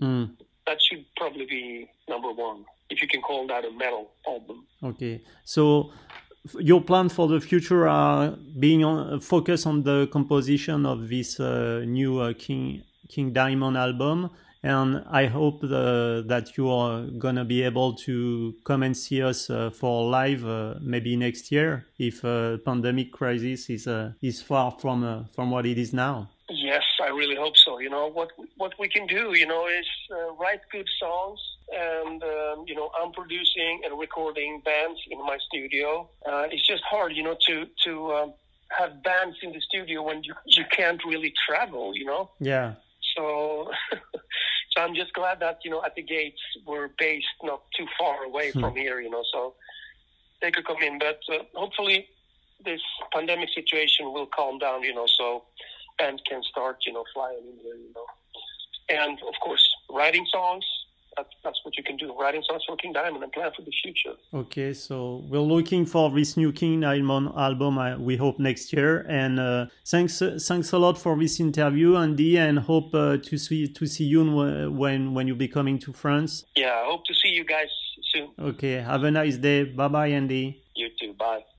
Mm. 0.00 0.30
That 0.66 0.78
should 0.80 1.04
probably 1.16 1.46
be 1.46 1.90
number 2.08 2.32
one, 2.32 2.64
if 2.88 3.02
you 3.02 3.08
can 3.12 3.20
call 3.20 3.46
that 3.48 3.64
a 3.70 3.70
metal 3.70 4.10
album. 4.26 4.66
Okay, 4.82 5.20
so 5.44 5.92
your 6.58 6.80
plan 6.80 7.08
for 7.10 7.26
the 7.28 7.40
future 7.40 7.86
are 7.86 8.30
being 8.58 8.82
on, 8.82 9.20
focused 9.20 9.66
on 9.66 9.82
the 9.82 10.08
composition 10.10 10.86
of 10.86 11.08
this 11.08 11.38
uh, 11.38 11.82
new 11.86 12.18
uh, 12.18 12.32
King 12.44 12.82
King 13.08 13.32
Diamond 13.32 13.76
album 13.76 14.30
and 14.64 15.04
I 15.10 15.26
hope 15.26 15.60
the, 15.60 16.24
that 16.26 16.56
you 16.56 16.70
are 16.70 17.02
gonna 17.18 17.44
be 17.44 17.62
able 17.62 17.92
to 18.06 18.54
come 18.64 18.82
and 18.82 18.96
see 18.96 19.22
us 19.22 19.50
uh, 19.50 19.68
for 19.68 20.08
live 20.08 20.46
uh, 20.46 20.76
maybe 20.80 21.16
next 21.16 21.52
year 21.52 21.84
if 21.98 22.24
uh, 22.24 22.56
pandemic 22.64 23.12
crisis 23.12 23.68
is 23.68 23.86
uh, 23.86 24.12
is 24.22 24.40
far 24.40 24.70
from 24.80 25.04
uh, 25.04 25.24
from 25.34 25.50
what 25.50 25.66
it 25.66 25.76
is 25.76 25.92
now. 25.92 26.30
Yes, 26.48 26.82
I 27.02 27.08
really 27.08 27.36
hope 27.36 27.56
so. 27.58 27.78
You 27.78 27.90
know 27.90 28.06
what 28.08 28.30
what 28.56 28.72
we 28.78 28.88
can 28.88 29.06
do, 29.06 29.34
you 29.34 29.46
know, 29.46 29.66
is 29.66 29.86
uh, 30.10 30.32
write 30.40 30.62
good 30.72 30.88
songs, 30.98 31.40
and 31.70 32.22
um, 32.22 32.64
you 32.66 32.74
know, 32.74 32.90
I'm 32.98 33.12
producing 33.12 33.82
and 33.84 33.98
recording 33.98 34.62
bands 34.64 34.98
in 35.10 35.18
my 35.18 35.36
studio. 35.48 36.08
it's 36.50 36.66
just 36.66 36.82
hard, 36.84 37.12
you 37.14 37.22
know, 37.22 37.36
to 37.48 37.66
to 37.84 37.92
um, 38.14 38.32
have 38.78 39.02
bands 39.02 39.36
in 39.42 39.52
the 39.52 39.60
studio 39.60 40.02
when 40.02 40.22
you 40.24 40.34
you 40.46 40.64
can't 40.70 41.04
really 41.04 41.32
travel, 41.46 41.94
you 41.94 42.06
know. 42.06 42.30
Yeah. 42.40 42.74
So 43.16 43.70
So 44.74 44.82
I'm 44.82 44.94
just 44.94 45.12
glad 45.12 45.40
that 45.40 45.58
you 45.64 45.70
know 45.70 45.82
at 45.84 45.94
the 45.94 46.02
gates 46.02 46.40
we're 46.66 46.88
based 46.98 47.26
not 47.42 47.62
too 47.76 47.86
far 47.98 48.24
away 48.24 48.50
hmm. 48.50 48.60
from 48.60 48.74
here, 48.74 49.00
you 49.00 49.10
know, 49.10 49.22
so 49.32 49.54
they 50.42 50.50
could 50.50 50.66
come 50.66 50.82
in. 50.82 50.98
But 50.98 51.20
uh, 51.32 51.44
hopefully 51.54 52.08
this 52.64 52.80
pandemic 53.12 53.50
situation 53.54 54.12
will 54.12 54.26
calm 54.26 54.58
down, 54.58 54.82
you 54.82 54.94
know, 54.94 55.06
so 55.18 55.44
and 56.00 56.20
can 56.28 56.42
start, 56.42 56.78
you 56.86 56.92
know, 56.92 57.04
flying 57.14 57.38
in 57.38 57.58
here, 57.62 57.76
you 57.76 57.92
know. 57.94 58.06
And 58.88 59.18
of 59.28 59.34
course, 59.42 59.66
writing 59.90 60.26
songs, 60.30 60.64
that, 61.16 61.26
that's 61.42 61.60
what 61.64 61.76
you 61.76 61.82
can 61.82 61.96
do. 61.96 62.14
Writing 62.18 62.42
songs 62.48 62.62
for 62.66 62.76
King 62.76 62.92
Diamond 62.92 63.22
and 63.22 63.32
plan 63.32 63.50
for 63.56 63.62
the 63.62 63.72
future. 63.82 64.14
Okay, 64.32 64.72
so 64.72 65.22
we're 65.28 65.38
looking 65.40 65.86
for 65.86 66.10
this 66.10 66.36
new 66.36 66.52
King 66.52 66.80
Diamond 66.80 67.30
album. 67.36 67.78
Uh, 67.78 67.96
we 67.98 68.16
hope 68.16 68.38
next 68.38 68.72
year. 68.72 69.04
And 69.08 69.38
uh, 69.38 69.66
thanks, 69.86 70.20
uh, 70.20 70.38
thanks 70.40 70.72
a 70.72 70.78
lot 70.78 70.98
for 70.98 71.16
this 71.18 71.40
interview, 71.40 71.96
Andy. 71.96 72.38
And 72.38 72.58
hope 72.58 72.94
uh, 72.94 73.18
to 73.18 73.38
see 73.38 73.68
to 73.68 73.86
see 73.86 74.04
you 74.04 74.24
when 74.70 75.14
when 75.14 75.26
you 75.28 75.34
be 75.34 75.48
coming 75.48 75.78
to 75.80 75.92
France. 75.92 76.44
Yeah, 76.56 76.74
I 76.82 76.84
hope 76.86 77.04
to 77.06 77.14
see 77.14 77.28
you 77.28 77.44
guys 77.44 77.68
soon. 78.12 78.30
Okay, 78.38 78.72
have 78.72 79.04
a 79.04 79.10
nice 79.10 79.36
day. 79.36 79.64
Bye 79.64 79.88
bye, 79.88 80.08
Andy. 80.08 80.62
You 80.74 80.88
too. 81.00 81.12
Bye. 81.14 81.44